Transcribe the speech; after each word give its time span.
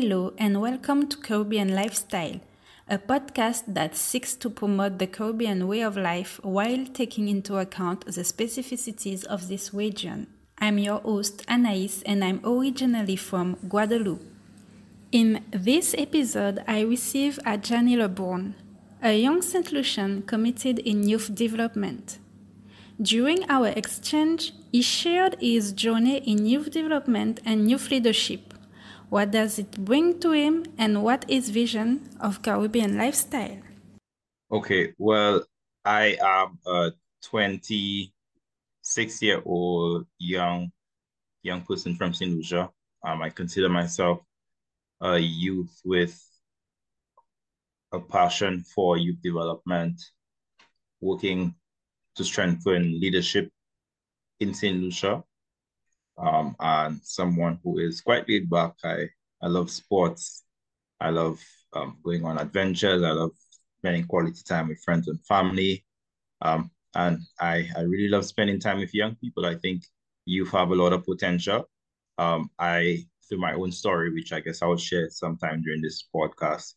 Hello, 0.00 0.32
and 0.38 0.62
welcome 0.62 1.08
to 1.08 1.18
Caribbean 1.18 1.74
Lifestyle, 1.74 2.40
a 2.88 2.96
podcast 2.96 3.64
that 3.74 3.94
seeks 3.94 4.34
to 4.36 4.48
promote 4.48 4.98
the 4.98 5.06
Caribbean 5.06 5.68
way 5.68 5.82
of 5.82 5.94
life 5.94 6.40
while 6.42 6.86
taking 6.86 7.28
into 7.28 7.58
account 7.58 8.06
the 8.06 8.22
specificities 8.22 9.24
of 9.24 9.48
this 9.48 9.74
region. 9.74 10.26
I'm 10.56 10.78
your 10.78 11.00
host, 11.00 11.44
Anais, 11.46 12.02
and 12.06 12.24
I'm 12.24 12.40
originally 12.42 13.16
from 13.16 13.58
Guadeloupe. 13.68 14.24
In 15.12 15.44
this 15.50 15.94
episode, 15.98 16.64
I 16.66 16.80
receive 16.80 17.38
Ajani 17.44 17.98
Lebourne, 17.98 18.54
a 19.02 19.20
young 19.20 19.42
St. 19.42 19.70
Lucian 19.70 20.22
committed 20.22 20.78
in 20.78 21.06
youth 21.06 21.34
development. 21.34 22.18
During 23.02 23.44
our 23.50 23.68
exchange, 23.68 24.54
he 24.72 24.80
shared 24.80 25.36
his 25.42 25.74
journey 25.74 26.26
in 26.26 26.46
youth 26.46 26.70
development 26.70 27.40
and 27.44 27.70
youth 27.70 27.90
leadership. 27.90 28.49
What 29.10 29.32
does 29.32 29.58
it 29.58 29.72
bring 29.84 30.20
to 30.20 30.30
him, 30.30 30.64
and 30.78 31.02
what 31.02 31.24
is 31.28 31.50
vision 31.50 32.08
of 32.20 32.42
Caribbean 32.42 32.96
lifestyle? 32.96 33.58
Okay, 34.52 34.94
well, 34.98 35.44
I 35.84 36.16
am 36.22 36.58
a 36.64 36.92
26 37.24 38.12
year 39.22 39.42
old 39.44 40.06
young 40.18 40.70
young 41.42 41.62
person 41.62 41.96
from 41.96 42.14
St. 42.14 42.30
Lucia. 42.30 42.70
Um, 43.04 43.22
I 43.22 43.30
consider 43.30 43.68
myself 43.68 44.20
a 45.00 45.18
youth 45.18 45.80
with 45.84 46.16
a 47.90 47.98
passion 47.98 48.62
for 48.62 48.96
youth 48.96 49.20
development, 49.22 50.00
working 51.00 51.56
to 52.14 52.22
strengthen 52.22 53.00
leadership 53.00 53.50
in 54.38 54.54
St. 54.54 54.80
Lucia. 54.80 55.24
Um, 56.20 56.54
and 56.60 57.00
someone 57.02 57.58
who 57.64 57.78
is 57.78 58.00
quite 58.00 58.28
laid 58.28 58.50
back. 58.50 58.74
I, 58.84 59.08
I 59.42 59.46
love 59.46 59.70
sports. 59.70 60.44
I 61.00 61.10
love 61.10 61.40
um, 61.72 61.98
going 62.04 62.24
on 62.24 62.38
adventures. 62.38 63.02
I 63.02 63.12
love 63.12 63.32
spending 63.78 64.04
quality 64.06 64.42
time 64.46 64.68
with 64.68 64.82
friends 64.84 65.08
and 65.08 65.24
family. 65.24 65.84
Um, 66.42 66.70
and 66.94 67.20
I, 67.40 67.68
I 67.76 67.82
really 67.82 68.08
love 68.08 68.26
spending 68.26 68.60
time 68.60 68.80
with 68.80 68.94
young 68.94 69.14
people. 69.16 69.46
I 69.46 69.54
think 69.54 69.84
youth 70.26 70.50
have 70.50 70.70
a 70.70 70.74
lot 70.74 70.92
of 70.92 71.04
potential. 71.04 71.68
Um, 72.18 72.50
I, 72.58 73.04
through 73.28 73.38
my 73.38 73.54
own 73.54 73.72
story, 73.72 74.12
which 74.12 74.32
I 74.32 74.40
guess 74.40 74.60
I 74.60 74.66
will 74.66 74.76
share 74.76 75.08
sometime 75.08 75.62
during 75.62 75.80
this 75.80 76.04
podcast, 76.14 76.74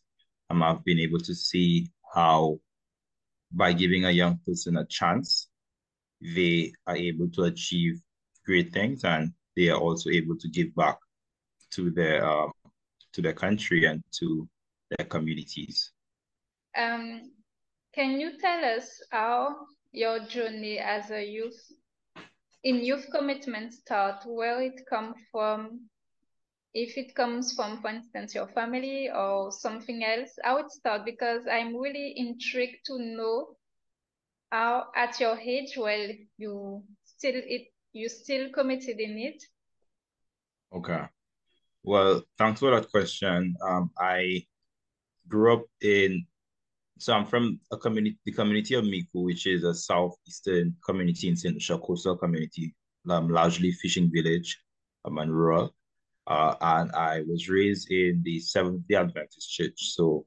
um, 0.50 0.62
I've 0.62 0.84
been 0.84 1.00
able 1.00 1.18
to 1.18 1.34
see 1.34 1.88
how 2.14 2.60
by 3.52 3.72
giving 3.72 4.04
a 4.04 4.10
young 4.10 4.38
person 4.46 4.76
a 4.76 4.86
chance, 4.86 5.48
they 6.20 6.72
are 6.86 6.96
able 6.96 7.28
to 7.30 7.44
achieve 7.44 8.00
great 8.44 8.72
things 8.72 9.04
and 9.04 9.32
they 9.56 9.68
are 9.68 9.78
also 9.78 10.10
able 10.10 10.36
to 10.36 10.48
give 10.48 10.74
back 10.74 10.98
to 11.70 11.90
their 11.90 12.24
um, 12.24 12.52
to 13.12 13.22
their 13.22 13.32
country 13.32 13.84
and 13.84 14.02
to 14.12 14.48
their 14.90 15.06
communities. 15.06 15.92
Um, 16.76 17.30
can 17.94 18.20
you 18.20 18.38
tell 18.38 18.64
us 18.64 19.00
how 19.10 19.56
your 19.92 20.20
journey 20.26 20.78
as 20.78 21.10
a 21.10 21.24
youth 21.24 21.72
in 22.64 22.82
youth 22.82 23.06
commitment 23.12 23.72
start, 23.72 24.24
where 24.26 24.60
it 24.62 24.80
come 24.88 25.14
from, 25.30 25.82
if 26.72 26.96
it 26.96 27.14
comes 27.14 27.52
from, 27.52 27.80
for 27.80 27.90
instance, 27.90 28.34
your 28.34 28.48
family 28.48 29.10
or 29.14 29.52
something 29.52 30.02
else, 30.02 30.30
how 30.42 30.56
it 30.56 30.70
start? 30.70 31.04
Because 31.04 31.42
I'm 31.50 31.76
really 31.76 32.14
intrigued 32.16 32.86
to 32.86 32.98
know 32.98 33.56
how 34.50 34.86
at 34.96 35.20
your 35.20 35.38
age, 35.38 35.76
well, 35.76 36.08
you 36.38 36.82
still 37.04 37.34
it 37.36 37.68
you 37.94 38.08
still 38.08 38.50
committed 38.50 39.00
in 39.00 39.16
it. 39.18 39.42
Okay. 40.74 41.04
Well, 41.82 42.22
thanks 42.36 42.60
for 42.60 42.70
that 42.72 42.90
question. 42.90 43.56
Um, 43.62 43.90
I 43.98 44.44
grew 45.28 45.54
up 45.54 45.64
in 45.80 46.26
so 46.98 47.12
I'm 47.12 47.26
from 47.26 47.60
a 47.72 47.76
community, 47.76 48.18
the 48.24 48.32
community 48.32 48.74
of 48.74 48.84
Micoud, 48.84 49.24
which 49.24 49.46
is 49.46 49.64
a 49.64 49.74
southeastern 49.74 50.76
community 50.86 51.28
in 51.28 51.36
St. 51.36 51.54
Lucia, 51.54 51.78
coastal 51.78 52.16
community, 52.16 52.74
um, 53.10 53.28
largely 53.28 53.72
fishing 53.72 54.10
village, 54.14 54.58
um, 55.04 55.18
and 55.18 55.34
rural. 55.34 55.74
Uh, 56.26 56.54
and 56.60 56.92
I 56.92 57.22
was 57.22 57.48
raised 57.48 57.90
in 57.90 58.22
the 58.24 58.38
Seventh 58.38 58.86
Day 58.88 58.94
Adventist 58.94 59.50
Church. 59.50 59.74
So 59.76 60.24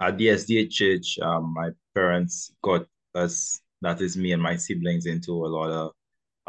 at 0.00 0.18
the 0.18 0.28
SDA 0.28 0.70
Church, 0.70 1.18
um, 1.20 1.54
my 1.54 1.70
parents 1.94 2.52
got 2.62 2.86
us, 3.14 3.60
that 3.80 4.00
is 4.00 4.16
me 4.16 4.32
and 4.32 4.42
my 4.42 4.56
siblings, 4.56 5.06
into 5.06 5.32
a 5.32 5.48
lot 5.48 5.70
of 5.70 5.92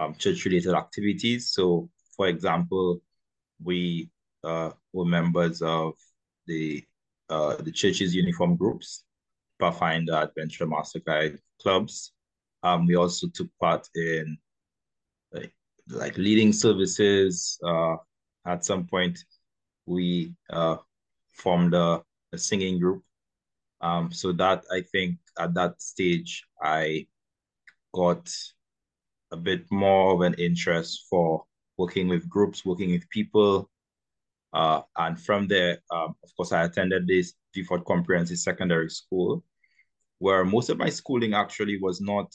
um, 0.01 0.15
church-related 0.15 0.73
activities. 0.73 1.49
So, 1.49 1.89
for 2.15 2.27
example, 2.27 3.01
we 3.63 4.09
uh, 4.43 4.71
were 4.93 5.05
members 5.05 5.61
of 5.61 5.93
the 6.47 6.83
uh, 7.29 7.55
the 7.57 7.71
church's 7.71 8.13
uniform 8.13 8.57
groups, 8.57 9.05
Pathfinder, 9.59 10.15
Adventure, 10.15 10.67
Master 10.67 10.99
Guide 10.99 11.37
clubs. 11.61 12.11
Um, 12.63 12.87
we 12.87 12.95
also 12.95 13.27
took 13.27 13.47
part 13.59 13.87
in 13.95 14.37
like, 15.31 15.53
like 15.87 16.17
leading 16.17 16.51
services. 16.51 17.57
Uh, 17.63 17.95
at 18.45 18.65
some 18.65 18.85
point, 18.85 19.17
we 19.85 20.33
uh, 20.49 20.77
formed 21.31 21.73
a, 21.73 22.01
a 22.33 22.37
singing 22.37 22.79
group. 22.79 23.01
Um, 23.79 24.11
so 24.11 24.33
that 24.33 24.63
I 24.71 24.81
think 24.81 25.17
at 25.39 25.53
that 25.53 25.81
stage, 25.81 26.45
I 26.61 27.07
got 27.93 28.29
a 29.31 29.37
bit 29.37 29.65
more 29.71 30.13
of 30.13 30.21
an 30.21 30.33
interest 30.35 31.05
for 31.09 31.43
working 31.77 32.07
with 32.07 32.29
groups, 32.29 32.65
working 32.65 32.91
with 32.91 33.09
people. 33.09 33.69
Uh, 34.53 34.81
and 34.97 35.19
from 35.19 35.47
there, 35.47 35.79
um, 35.91 36.15
of 36.23 36.29
course, 36.35 36.51
I 36.51 36.63
attended 36.63 37.07
this 37.07 37.33
Gifford 37.53 37.85
Comprehensive 37.85 38.37
Secondary 38.37 38.89
School, 38.89 39.43
where 40.19 40.43
most 40.43 40.69
of 40.69 40.77
my 40.77 40.89
schooling 40.89 41.33
actually 41.33 41.79
was 41.79 42.01
not 42.01 42.33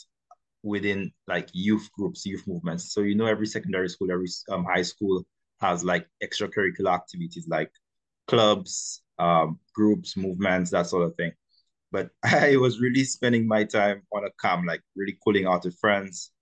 within 0.62 1.12
like 1.28 1.48
youth 1.52 1.88
groups, 1.96 2.26
youth 2.26 2.44
movements. 2.46 2.92
So, 2.92 3.02
you 3.02 3.14
know, 3.14 3.26
every 3.26 3.46
secondary 3.46 3.88
school, 3.88 4.10
every 4.10 4.26
um, 4.50 4.64
high 4.64 4.82
school 4.82 5.22
has 5.60 5.84
like 5.84 6.06
extracurricular 6.22 6.92
activities 6.92 7.46
like 7.48 7.70
clubs, 8.26 9.02
um, 9.18 9.58
groups, 9.74 10.16
movements, 10.16 10.70
that 10.70 10.86
sort 10.86 11.04
of 11.04 11.14
thing. 11.16 11.32
But 11.92 12.10
I 12.24 12.56
was 12.56 12.80
really 12.80 13.04
spending 13.04 13.46
my 13.46 13.64
time 13.64 14.02
on 14.12 14.24
a 14.24 14.30
camp, 14.42 14.64
like 14.66 14.82
really 14.96 15.16
cooling 15.24 15.46
out 15.46 15.64
with 15.64 15.78
friends. 15.78 16.32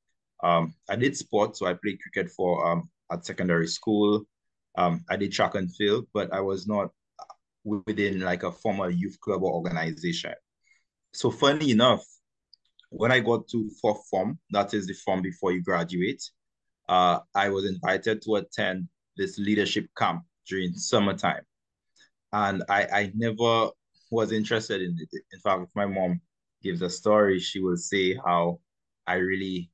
Um, 0.44 0.75
I 0.91 0.97
did 0.97 1.16
sports, 1.16 1.59
so 1.59 1.66
I 1.66 1.75
played 1.75 1.99
cricket 2.00 2.31
for 2.31 2.71
um, 2.71 2.91
at 3.10 3.25
secondary 3.25 3.66
school. 3.66 4.25
Um, 4.77 5.05
I 5.09 5.16
did 5.16 5.32
track 5.32 5.55
and 5.55 5.75
field, 5.75 6.06
but 6.12 6.32
I 6.32 6.41
was 6.41 6.66
not 6.66 6.91
within 7.65 8.21
like 8.21 8.43
a 8.43 8.53
formal 8.53 8.91
youth 8.91 9.19
club 9.21 9.43
or 9.43 9.53
organization. 9.53 10.34
So 11.12 11.31
funny 11.31 11.71
enough, 11.71 12.05
when 12.91 13.10
I 13.10 13.21
got 13.21 13.49
to 13.49 13.71
fourth 13.81 14.06
form, 14.10 14.38
that 14.50 14.75
is 14.75 14.87
the 14.87 14.93
form 14.93 15.22
before 15.22 15.53
you 15.53 15.62
graduate, 15.62 16.22
uh, 16.88 17.21
I 17.34 17.49
was 17.49 17.65
invited 17.66 18.22
to 18.22 18.37
attend 18.37 18.88
this 19.16 19.38
leadership 19.38 19.87
camp 19.97 20.25
during 20.47 20.75
summertime. 20.75 21.43
And 22.32 22.62
I, 22.69 22.82
I 22.84 23.12
never 23.15 23.71
was 24.11 24.32
interested 24.32 24.82
in 24.82 24.97
it. 25.00 25.22
In 25.32 25.41
fact, 25.41 25.62
if 25.62 25.69
my 25.75 25.87
mom 25.87 26.21
gives 26.62 26.82
a 26.82 26.91
story, 26.91 27.38
she 27.41 27.61
will 27.61 27.76
say 27.76 28.15
how 28.15 28.61
I 29.06 29.15
really, 29.15 29.71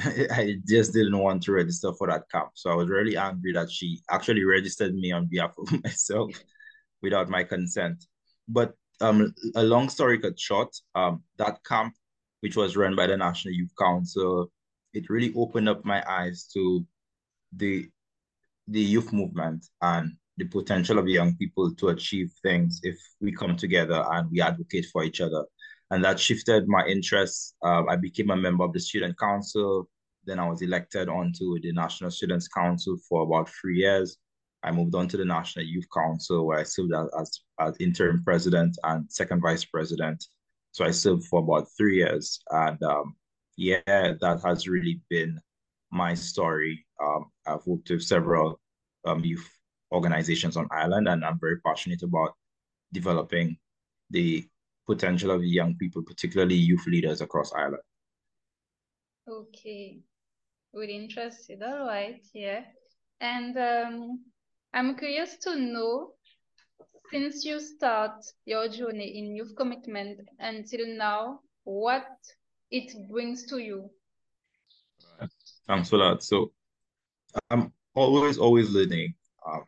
I 0.30 0.56
just 0.66 0.92
didn't 0.92 1.18
want 1.18 1.42
to 1.44 1.52
register 1.52 1.92
for 1.92 2.08
that 2.08 2.30
camp. 2.30 2.50
So 2.54 2.70
I 2.70 2.74
was 2.74 2.88
really 2.88 3.16
angry 3.16 3.52
that 3.52 3.70
she 3.70 4.00
actually 4.10 4.44
registered 4.44 4.94
me 4.94 5.12
on 5.12 5.26
behalf 5.26 5.54
of 5.58 5.70
myself 5.84 6.30
without 7.02 7.28
my 7.28 7.44
consent. 7.44 8.04
But 8.48 8.74
um, 9.00 9.34
a 9.54 9.62
long 9.62 9.88
story 9.88 10.18
cut 10.18 10.38
short, 10.38 10.74
um, 10.94 11.22
that 11.38 11.64
camp, 11.64 11.94
which 12.40 12.56
was 12.56 12.76
run 12.76 12.94
by 12.96 13.06
the 13.06 13.16
National 13.16 13.54
Youth 13.54 13.72
Council, 13.78 14.50
it 14.92 15.08
really 15.08 15.32
opened 15.36 15.68
up 15.68 15.84
my 15.84 16.02
eyes 16.08 16.48
to 16.54 16.84
the 17.56 17.88
the 18.68 18.80
youth 18.80 19.12
movement 19.12 19.66
and 19.82 20.12
the 20.36 20.44
potential 20.44 20.98
of 20.98 21.08
young 21.08 21.36
people 21.36 21.74
to 21.74 21.88
achieve 21.88 22.32
things 22.42 22.80
if 22.84 22.96
we 23.20 23.32
come 23.32 23.56
together 23.56 24.04
and 24.12 24.30
we 24.30 24.40
advocate 24.40 24.86
for 24.92 25.02
each 25.02 25.20
other. 25.20 25.44
And 25.90 26.04
that 26.04 26.20
shifted 26.20 26.68
my 26.68 26.86
interests. 26.86 27.54
Uh, 27.64 27.84
I 27.86 27.96
became 27.96 28.30
a 28.30 28.36
member 28.36 28.64
of 28.64 28.72
the 28.72 28.80
Student 28.80 29.18
Council. 29.18 29.88
Then 30.24 30.38
I 30.38 30.48
was 30.48 30.62
elected 30.62 31.08
onto 31.08 31.58
the 31.60 31.72
National 31.72 32.10
Students 32.10 32.46
Council 32.48 32.96
for 33.08 33.22
about 33.22 33.50
three 33.50 33.78
years. 33.78 34.16
I 34.62 34.70
moved 34.70 34.94
on 34.94 35.08
to 35.08 35.16
the 35.16 35.24
National 35.24 35.64
Youth 35.64 35.86
Council 35.92 36.46
where 36.46 36.58
I 36.58 36.64
served 36.64 36.92
as, 36.92 37.08
as, 37.18 37.40
as 37.60 37.76
interim 37.80 38.22
president 38.22 38.76
and 38.84 39.10
second 39.10 39.40
vice 39.40 39.64
president. 39.64 40.24
So 40.72 40.84
I 40.84 40.90
served 40.90 41.24
for 41.24 41.40
about 41.40 41.68
three 41.76 41.96
years. 41.96 42.40
And 42.50 42.80
um, 42.82 43.16
yeah, 43.56 43.80
that 43.86 44.40
has 44.44 44.68
really 44.68 45.00
been 45.08 45.40
my 45.90 46.14
story. 46.14 46.86
Um, 47.02 47.26
I've 47.46 47.66
worked 47.66 47.90
with 47.90 48.02
several 48.02 48.60
um, 49.06 49.24
youth 49.24 49.48
organizations 49.92 50.56
on 50.56 50.68
island, 50.70 51.08
and 51.08 51.24
I'm 51.24 51.40
very 51.40 51.60
passionate 51.60 52.02
about 52.02 52.34
developing 52.92 53.56
the 54.10 54.46
potential 54.94 55.30
of 55.30 55.44
young 55.44 55.76
people, 55.76 56.02
particularly 56.02 56.54
youth 56.54 56.86
leaders 56.86 57.20
across 57.20 57.52
island. 57.52 57.82
Okay, 59.28 60.00
really 60.72 60.96
interested. 60.96 61.62
All 61.62 61.86
right, 61.86 62.22
yeah. 62.34 62.62
And 63.20 63.56
um, 63.56 64.24
I'm 64.72 64.96
curious 64.96 65.36
to 65.44 65.56
know 65.56 66.14
since 67.10 67.44
you 67.44 67.60
start 67.60 68.24
your 68.44 68.68
journey 68.68 69.18
in 69.18 69.36
youth 69.36 69.54
commitment 69.56 70.20
until 70.38 70.86
now, 70.86 71.40
what 71.64 72.06
it 72.70 72.92
brings 73.10 73.46
to 73.46 73.58
you? 73.58 73.90
Thanks 75.66 75.90
for 75.90 75.98
that. 75.98 76.22
So 76.22 76.52
I'm 77.50 77.72
always, 77.94 78.38
always 78.38 78.70
learning. 78.70 79.14
Um, 79.46 79.64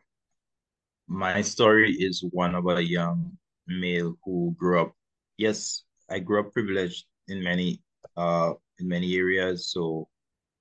my 1.07 1.41
story 1.41 1.93
is 1.93 2.23
one 2.31 2.55
of 2.55 2.67
a 2.67 2.81
young 2.81 3.37
male 3.67 4.15
who 4.23 4.55
grew 4.57 4.81
up. 4.81 4.95
Yes, 5.37 5.83
I 6.09 6.19
grew 6.19 6.39
up 6.39 6.53
privileged 6.53 7.05
in 7.27 7.43
many 7.43 7.81
uh 8.17 8.53
in 8.79 8.87
many 8.87 9.15
areas, 9.15 9.71
so 9.71 10.07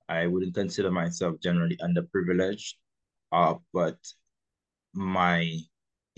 I 0.09 0.27
wouldn't 0.27 0.55
consider 0.55 0.91
myself 0.91 1.41
generally 1.43 1.79
underprivileged. 1.79 2.75
Uh, 3.33 3.55
but 3.73 3.97
my 4.95 5.59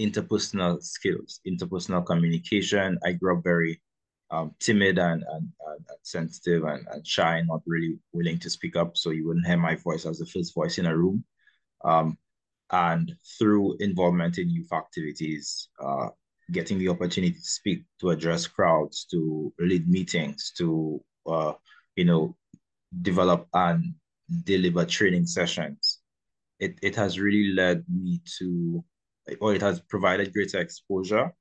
interpersonal 0.00 0.82
skills, 0.82 1.40
interpersonal 1.46 2.04
communication. 2.04 2.98
I 3.04 3.12
grew 3.12 3.38
up 3.38 3.44
very 3.44 3.80
um, 4.30 4.54
timid 4.58 4.98
and, 4.98 5.22
and, 5.30 5.48
and, 5.66 5.86
sensitive 6.02 6.64
and, 6.64 6.86
and 6.90 7.06
shy, 7.06 7.40
not 7.42 7.62
really 7.66 7.98
willing 8.12 8.38
to 8.40 8.50
speak 8.50 8.76
up. 8.76 8.96
So 8.96 9.10
you 9.10 9.26
wouldn't 9.26 9.46
hear 9.46 9.56
my 9.56 9.76
voice 9.76 10.06
as 10.06 10.18
the 10.18 10.26
first 10.26 10.54
voice 10.54 10.78
in 10.78 10.86
a 10.86 10.96
room. 10.96 11.24
Um, 11.84 12.18
and 12.70 13.14
through 13.38 13.76
involvement 13.78 14.38
in 14.38 14.50
youth 14.50 14.72
activities, 14.72 15.68
uh, 15.82 16.08
getting 16.52 16.78
the 16.78 16.88
opportunity 16.88 17.34
to 17.34 17.40
speak, 17.40 17.84
to 18.00 18.10
address 18.10 18.46
crowds, 18.46 19.06
to 19.10 19.52
lead 19.58 19.88
meetings, 19.88 20.52
to 20.58 21.02
uh, 21.26 21.52
you 21.96 22.04
know, 22.04 22.36
develop 23.02 23.46
and 23.54 23.94
deliver 24.44 24.84
training 24.84 25.26
sessions. 25.26 26.00
It 26.60 26.78
it 26.82 26.94
has 26.96 27.18
really 27.18 27.52
led 27.52 27.84
me 27.88 28.20
to 28.38 28.84
or 29.40 29.54
it 29.54 29.62
has 29.62 29.80
provided 29.80 30.32
greater 30.32 30.60
exposure. 30.60 31.32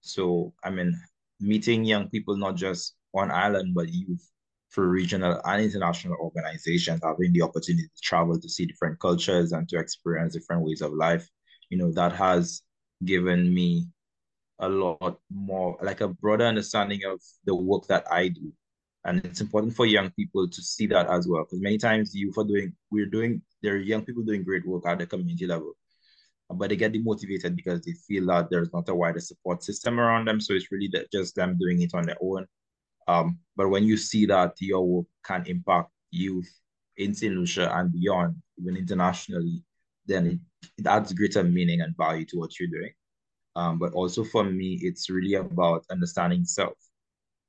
So, 0.00 0.52
I 0.64 0.70
mean, 0.70 0.98
meeting 1.40 1.84
young 1.84 2.08
people, 2.08 2.36
not 2.36 2.56
just 2.56 2.96
on 3.14 3.30
island, 3.30 3.74
but 3.74 3.88
youth 3.88 4.30
for 4.68 4.88
regional 4.88 5.40
and 5.44 5.62
international 5.62 6.16
organizations, 6.20 7.00
having 7.02 7.32
the 7.32 7.42
opportunity 7.42 7.84
to 7.84 8.02
travel 8.02 8.38
to 8.38 8.48
see 8.48 8.66
different 8.66 9.00
cultures 9.00 9.52
and 9.52 9.68
to 9.68 9.78
experience 9.78 10.34
different 10.34 10.62
ways 10.62 10.80
of 10.80 10.92
life, 10.92 11.28
you 11.70 11.78
know, 11.78 11.92
that 11.92 12.12
has 12.12 12.62
given 13.04 13.52
me 13.52 13.86
a 14.60 14.68
lot 14.68 15.18
more, 15.30 15.76
like 15.82 16.00
a 16.00 16.08
broader 16.08 16.44
understanding 16.44 17.00
of 17.04 17.20
the 17.44 17.54
work 17.54 17.86
that 17.88 18.06
I 18.10 18.28
do. 18.28 18.52
And 19.04 19.24
it's 19.24 19.40
important 19.40 19.74
for 19.74 19.86
young 19.86 20.10
people 20.10 20.46
to 20.48 20.62
see 20.62 20.86
that 20.88 21.08
as 21.08 21.26
well, 21.26 21.44
because 21.44 21.60
many 21.60 21.78
times 21.78 22.14
youth 22.14 22.36
are 22.36 22.44
doing, 22.44 22.74
we're 22.90 23.06
doing, 23.06 23.42
there 23.62 23.74
are 23.74 23.78
young 23.78 24.04
people 24.04 24.22
doing 24.22 24.44
great 24.44 24.66
work 24.66 24.86
at 24.86 24.98
the 24.98 25.06
community 25.06 25.46
level, 25.46 25.72
but 26.50 26.68
they 26.68 26.76
get 26.76 26.92
demotivated 26.92 27.56
because 27.56 27.80
they 27.82 27.92
feel 27.92 28.26
that 28.26 28.50
there's 28.50 28.72
not 28.72 28.88
a 28.88 28.94
wider 28.94 29.20
support 29.20 29.64
system 29.64 29.98
around 29.98 30.26
them. 30.26 30.40
So 30.40 30.52
it's 30.52 30.70
really 30.70 30.88
that 30.92 31.10
just 31.10 31.34
them 31.34 31.56
doing 31.58 31.80
it 31.80 31.94
on 31.94 32.04
their 32.04 32.18
own. 32.20 32.46
Um, 33.08 33.38
but 33.56 33.70
when 33.70 33.84
you 33.84 33.96
see 33.96 34.26
that 34.26 34.54
your 34.60 34.86
work 34.86 35.06
can 35.24 35.44
impact 35.46 35.90
youth 36.10 36.52
in 36.98 37.14
St. 37.14 37.34
Lucia 37.34 37.74
and 37.74 37.90
beyond, 37.92 38.36
even 38.58 38.76
internationally, 38.76 39.64
then 40.06 40.40
it 40.76 40.86
adds 40.86 41.14
greater 41.14 41.42
meaning 41.42 41.80
and 41.80 41.96
value 41.96 42.26
to 42.26 42.38
what 42.38 42.58
you're 42.58 42.68
doing. 42.68 42.92
Um, 43.56 43.78
but 43.78 43.92
also 43.92 44.24
for 44.24 44.44
me, 44.44 44.78
it's 44.82 45.10
really 45.10 45.34
about 45.34 45.84
understanding 45.90 46.44
self. 46.44 46.74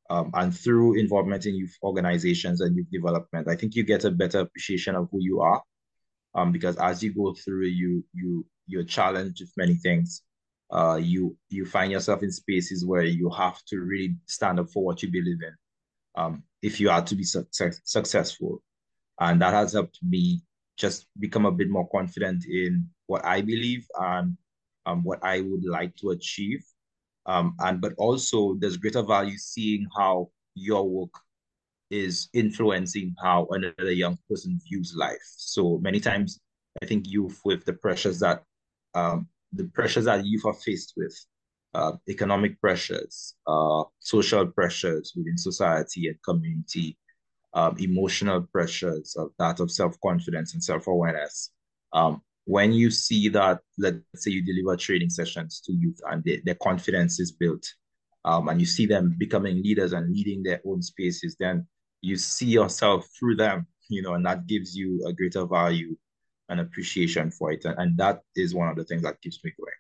Um, 0.10 0.32
and 0.34 0.56
through 0.58 1.00
involvement 1.00 1.46
in 1.46 1.56
youth 1.56 1.76
organizations 1.84 2.60
and 2.60 2.76
youth 2.76 2.90
development, 2.92 3.48
I 3.48 3.56
think 3.56 3.76
you 3.76 3.84
get 3.84 4.04
a 4.04 4.12
better 4.12 4.40
appreciation 4.40 4.96
of 4.96 5.08
who 5.12 5.20
you 5.22 5.42
are. 5.42 5.62
Um, 6.34 6.52
because 6.52 6.78
as 6.78 7.04
you 7.04 7.14
go 7.14 7.34
through, 7.34 7.68
you 7.68 8.04
you 8.14 8.46
you're 8.68 8.84
challenged 8.84 9.42
with 9.42 9.52
many 9.58 9.76
things. 9.76 10.24
Uh, 10.72 10.96
you 11.02 11.38
you 11.50 11.66
find 11.66 11.92
yourself 11.92 12.24
in 12.24 12.32
spaces 12.32 12.86
where 12.86 13.04
you 13.04 13.30
have 13.30 13.62
to 13.68 13.80
really 13.80 14.16
stand 14.26 14.60
up 14.60 14.70
for 14.70 14.84
what 14.84 15.02
you 15.04 15.12
believe 15.12 15.40
in. 15.42 15.54
Um, 16.16 16.44
if 16.62 16.80
you 16.80 16.90
are 16.90 17.02
to 17.02 17.16
be 17.16 17.24
success, 17.24 17.80
successful, 17.84 18.62
and 19.20 19.42
that 19.42 19.54
has 19.54 19.74
helped 19.74 20.00
me 20.02 20.42
just 20.78 21.06
become 21.20 21.46
a 21.46 21.52
bit 21.52 21.70
more 21.70 21.88
confident 21.90 22.46
in 22.46 22.90
what 23.08 23.24
I 23.26 23.42
believe 23.42 23.86
and 24.00 24.38
um, 24.86 25.04
what 25.04 25.24
I 25.24 25.42
would 25.42 25.66
like 25.66 25.96
to 25.98 26.10
achieve. 26.12 26.64
Um, 27.26 27.56
and 27.60 27.80
but 27.80 27.94
also 27.98 28.56
there's 28.60 28.78
greater 28.78 29.04
value 29.04 29.38
seeing 29.38 29.88
how 29.96 30.30
your 30.56 30.88
work 30.88 31.14
is 31.92 32.30
influencing 32.34 33.14
how 33.22 33.48
another 33.52 33.92
young 33.92 34.18
person 34.30 34.60
views 34.68 34.96
life. 34.98 35.22
So 35.36 35.78
many 35.80 36.00
times 36.00 36.40
I 36.82 36.86
think 36.86 37.06
youth 37.08 37.40
with 37.44 37.66
the 37.66 37.74
pressures 37.74 38.20
that 38.22 38.44
um, 38.96 39.28
the 39.54 39.66
pressures 39.66 40.06
that 40.06 40.26
youth 40.26 40.46
are 40.46 40.54
faced 40.54 40.94
with, 40.96 41.14
uh, 41.74 41.94
economic 42.10 42.60
pressures, 42.60 43.36
uh, 43.48 43.84
social 44.00 44.48
pressures 44.48 45.14
within 45.16 45.38
society 45.38 46.08
and 46.08 46.18
community, 46.24 46.98
um, 47.54 47.76
emotional 47.80 48.42
pressures 48.52 49.16
of 49.18 49.32
that 49.40 49.60
of 49.60 49.70
self-confidence 49.70 50.54
and 50.54 50.64
self-awareness. 50.64 51.52
Um, 51.94 52.22
when 52.46 52.74
you 52.74 52.90
see 52.90 53.30
that, 53.30 53.60
let's 53.78 54.00
say 54.16 54.32
you 54.32 54.44
deliver 54.44 54.76
training 54.76 55.10
sessions 55.10 55.62
to 55.62 55.74
youth 55.74 56.00
and 56.10 56.24
they, 56.24 56.42
their 56.44 56.56
confidence 56.56 57.20
is 57.20 57.32
built, 57.32 57.66
um, 58.26 58.50
and 58.50 58.60
you 58.60 58.66
see 58.66 58.86
them 58.86 59.16
becoming 59.18 59.62
leaders 59.62 59.94
and 59.94 60.12
leading 60.12 60.44
their 60.44 60.62
own 60.66 60.82
spaces, 60.82 61.36
then 61.40 61.66
you 62.02 62.18
see 62.18 62.48
yourself 62.48 63.08
through 63.18 63.36
them, 63.36 63.68
you 63.90 64.02
know, 64.02 64.16
and 64.16 64.26
that 64.26 64.48
gives 64.48 64.76
you 64.76 65.04
a 65.08 65.14
greater 65.14 65.46
value 65.46 65.96
and 66.50 66.60
appreciation 66.60 67.32
for 67.32 67.52
it. 67.52 67.64
And, 67.66 67.76
and 67.78 67.98
that 67.98 68.22
is 68.36 68.54
one 68.54 68.70
of 68.70 68.76
the 68.76 68.84
things 68.84 69.04
that 69.04 69.22
keeps 69.22 69.44
me 69.44 69.54
going. 69.58 69.72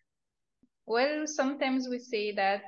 Well, 0.85 1.27
sometimes 1.27 1.87
we 1.89 1.99
say 1.99 2.31
that 2.33 2.63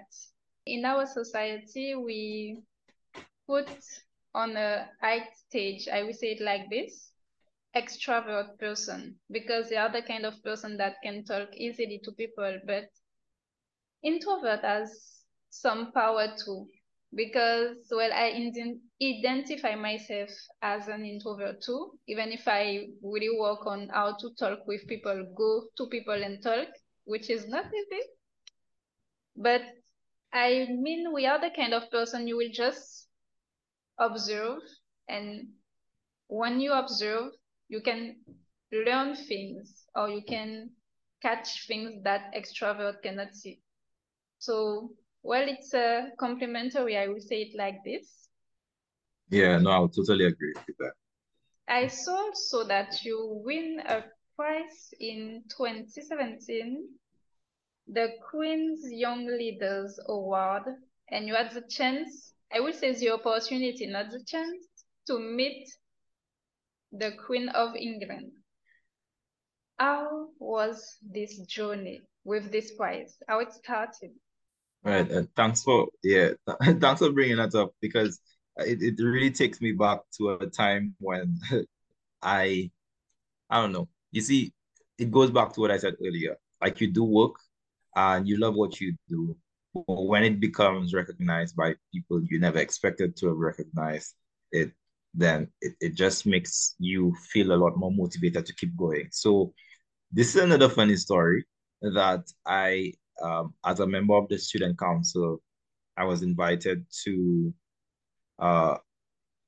in 0.65 0.85
our 0.85 1.05
society, 1.05 1.95
we 1.95 2.63
put 3.47 3.69
on 4.33 4.55
a 4.57 4.89
high 5.01 5.27
stage, 5.47 5.87
I 5.91 6.03
will 6.03 6.13
say 6.13 6.31
it 6.31 6.41
like 6.41 6.69
this, 6.69 7.12
extrovert 7.75 8.57
person, 8.59 9.19
because 9.31 9.69
they 9.69 9.77
are 9.77 9.91
the 9.91 10.01
kind 10.01 10.25
of 10.25 10.41
person 10.43 10.77
that 10.77 10.95
can 11.03 11.23
talk 11.25 11.49
easily 11.55 11.99
to 12.03 12.11
people, 12.13 12.59
but 12.65 12.85
introvert 14.03 14.61
has 14.61 15.23
some 15.49 15.91
power 15.93 16.27
too 16.43 16.67
because 17.15 17.77
well 17.91 18.11
i 18.13 18.27
identify 19.01 19.75
myself 19.75 20.29
as 20.61 20.87
an 20.87 21.05
introvert 21.05 21.61
too. 21.61 21.97
Even 22.07 22.31
if 22.31 22.47
i 22.47 22.87
really 23.03 23.29
work 23.39 23.65
on 23.67 23.87
how 23.89 24.15
to 24.19 24.29
talk 24.39 24.59
with 24.67 24.87
people 24.87 25.25
go 25.37 25.63
to 25.77 25.87
people 25.89 26.13
and 26.23 26.41
talk 26.43 26.67
which 27.05 27.29
is 27.29 27.47
not 27.47 27.65
easy. 27.65 28.01
But 29.35 29.61
i 30.33 30.67
mean 30.69 31.13
we 31.13 31.25
are 31.27 31.39
the 31.39 31.51
kind 31.55 31.73
of 31.73 31.89
person 31.91 32.27
you 32.27 32.37
will 32.37 32.51
just 32.51 33.07
observe 33.99 34.59
and 35.07 35.47
when 36.27 36.59
you 36.59 36.73
observe 36.73 37.31
you 37.73 37.81
can 37.81 38.15
learn 38.71 39.15
things 39.15 39.85
or 39.95 40.09
you 40.09 40.23
can 40.27 40.69
catch 41.21 41.67
things 41.67 41.91
that 42.03 42.33
extrovert 42.33 43.01
cannot 43.01 43.33
see 43.33 43.59
so 44.39 44.91
well, 45.23 45.45
it's 45.47 45.73
a 45.73 46.09
complimentary. 46.19 46.97
I 46.97 47.07
will 47.07 47.21
say 47.21 47.43
it 47.43 47.55
like 47.57 47.77
this. 47.85 48.29
Yeah, 49.29 49.57
no, 49.57 49.71
I 49.71 49.87
totally 49.87 50.25
agree 50.25 50.53
with 50.67 50.75
that. 50.79 50.93
I 51.69 51.87
saw 51.87 52.17
also 52.17 52.65
that 52.65 53.03
you 53.05 53.41
win 53.45 53.81
a 53.87 54.03
prize 54.35 54.93
in 54.99 55.43
2017, 55.57 56.89
the 57.87 58.09
Queen's 58.29 58.81
Young 58.91 59.25
Leaders 59.25 59.97
Award, 60.07 60.63
and 61.09 61.25
you 61.25 61.35
had 61.35 61.53
the 61.53 61.63
chance, 61.69 62.33
I 62.53 62.59
would 62.59 62.75
say 62.75 62.93
the 62.93 63.11
opportunity, 63.11 63.87
not 63.87 64.11
the 64.11 64.23
chance, 64.27 64.67
to 65.07 65.19
meet 65.19 65.69
the 66.93 67.11
Queen 67.25 67.49
of 67.49 67.75
England. 67.75 68.31
How 69.77 70.27
was 70.39 70.97
this 71.01 71.39
journey 71.39 72.01
with 72.23 72.51
this 72.51 72.73
prize? 72.75 73.17
How 73.27 73.39
it 73.39 73.51
started? 73.51 74.11
Right. 74.83 75.09
And 75.09 75.27
thanks 75.35 75.63
for 75.63 75.87
yeah, 76.03 76.31
thanks 76.61 76.99
for 76.99 77.11
bringing 77.11 77.37
that 77.37 77.55
up 77.55 77.71
because 77.81 78.19
it, 78.57 78.81
it 78.81 79.03
really 79.03 79.31
takes 79.31 79.59
me 79.61 79.71
back 79.71 79.99
to 80.17 80.31
a 80.31 80.47
time 80.47 80.95
when 80.99 81.39
I 82.21 82.69
I 83.49 83.61
don't 83.61 83.71
know. 83.71 83.89
You 84.11 84.21
see, 84.21 84.53
it 84.97 85.11
goes 85.11 85.31
back 85.31 85.53
to 85.53 85.61
what 85.61 85.71
I 85.71 85.77
said 85.77 85.95
earlier. 86.05 86.37
Like 86.61 86.79
you 86.79 86.91
do 86.91 87.03
work 87.03 87.35
and 87.95 88.27
you 88.27 88.37
love 88.37 88.55
what 88.55 88.79
you 88.79 88.95
do. 89.09 89.35
But 89.73 90.03
when 90.05 90.23
it 90.23 90.39
becomes 90.39 90.93
recognized 90.93 91.55
by 91.55 91.73
people 91.93 92.21
you 92.23 92.39
never 92.39 92.59
expected 92.59 93.15
to 93.17 93.27
have 93.27 93.37
recognized 93.37 94.13
it, 94.51 94.71
then 95.13 95.47
it, 95.61 95.73
it 95.79 95.95
just 95.95 96.25
makes 96.25 96.75
you 96.79 97.15
feel 97.31 97.51
a 97.51 97.55
lot 97.55 97.77
more 97.77 97.91
motivated 97.91 98.45
to 98.45 98.55
keep 98.55 98.75
going. 98.75 99.07
So 99.11 99.53
this 100.11 100.35
is 100.35 100.41
another 100.41 100.69
funny 100.69 100.95
story 100.95 101.45
that 101.81 102.23
I 102.45 102.93
um, 103.21 103.53
as 103.65 103.79
a 103.79 103.87
member 103.87 104.15
of 104.15 104.27
the 104.29 104.37
student 104.37 104.79
council, 104.79 105.41
I 105.97 106.05
was 106.05 106.23
invited 106.23 106.85
to 107.03 107.53
uh, 108.39 108.77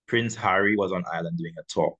Prince 0.08 0.36
Harry 0.36 0.76
was 0.76 0.92
on 0.92 1.04
island 1.12 1.38
doing 1.38 1.56
a 1.60 1.64
talk. 1.64 1.98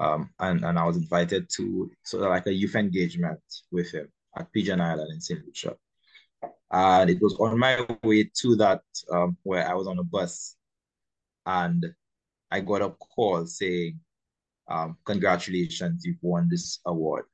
Um, 0.00 0.30
and, 0.38 0.64
and 0.64 0.78
I 0.78 0.84
was 0.84 0.96
invited 0.96 1.50
to 1.56 1.90
sort 2.04 2.22
of 2.22 2.30
like 2.30 2.46
a 2.46 2.52
youth 2.52 2.76
engagement 2.76 3.40
with 3.72 3.90
him 3.90 4.08
at 4.38 4.52
Pigeon 4.52 4.80
Island 4.80 5.12
in 5.12 5.20
St. 5.20 5.44
Lucia. 5.44 5.74
And 6.70 7.10
it 7.10 7.20
was 7.20 7.34
on 7.40 7.58
my 7.58 7.84
way 8.04 8.30
to 8.42 8.56
that 8.56 8.82
um, 9.10 9.36
where 9.42 9.68
I 9.68 9.74
was 9.74 9.88
on 9.88 9.98
a 9.98 10.04
bus 10.04 10.54
and 11.46 11.84
I 12.50 12.60
got 12.60 12.82
a 12.82 12.90
call 12.90 13.46
saying, 13.46 14.00
um, 14.68 14.96
congratulations, 15.04 16.04
you've 16.04 16.22
won 16.22 16.48
this 16.50 16.80
award. 16.86 17.24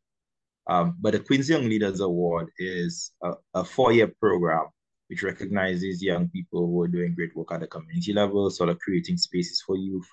Um, 0.66 0.96
but 1.00 1.12
the 1.12 1.20
Queen's 1.20 1.48
Young 1.48 1.64
Leaders 1.64 2.00
Award 2.00 2.48
is 2.58 3.12
a, 3.22 3.32
a 3.54 3.64
four-year 3.64 4.12
program 4.20 4.66
which 5.08 5.22
recognizes 5.22 6.02
young 6.02 6.28
people 6.28 6.66
who 6.66 6.82
are 6.82 6.88
doing 6.88 7.14
great 7.14 7.36
work 7.36 7.52
at 7.52 7.60
the 7.60 7.66
community 7.66 8.12
level, 8.12 8.50
sort 8.50 8.70
of 8.70 8.78
creating 8.78 9.16
spaces 9.16 9.62
for 9.64 9.76
youth, 9.76 10.08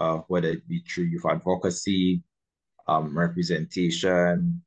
uh, 0.00 0.18
whether 0.28 0.48
it 0.48 0.68
be 0.68 0.80
through 0.88 1.04
youth 1.04 1.26
advocacy, 1.26 2.22
um, 2.86 3.16
representation, 3.16 4.62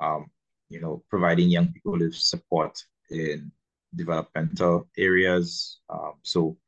um, 0.00 0.26
you 0.68 0.80
know, 0.80 1.02
providing 1.08 1.48
young 1.48 1.72
people 1.72 1.92
with 1.92 2.14
support 2.14 2.78
in 3.10 3.50
developmental 3.94 4.88
areas. 4.98 5.80
Um, 5.88 6.14
so 6.22 6.58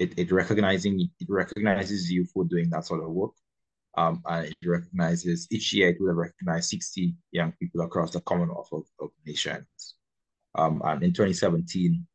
it, 0.00 0.18
it 0.18 0.32
recognizing 0.32 0.98
it 0.98 1.26
recognizes 1.28 2.10
you 2.10 2.24
for 2.24 2.44
doing 2.44 2.70
that 2.70 2.86
sort 2.86 3.04
of 3.04 3.10
work. 3.10 3.32
Um, 3.96 4.22
and 4.26 4.46
it 4.46 4.56
recognizes 4.66 5.46
each 5.50 5.72
year 5.74 5.90
it 5.90 6.00
will 6.00 6.14
recognize 6.14 6.70
60 6.70 7.14
young 7.32 7.52
people 7.60 7.82
across 7.82 8.12
the 8.12 8.20
Commonwealth 8.22 8.70
of, 8.72 8.84
of 9.00 9.10
Nations. 9.26 9.96
Um, 10.54 10.80
and 10.84 11.02
in 11.02 11.12
2017, 11.12 12.06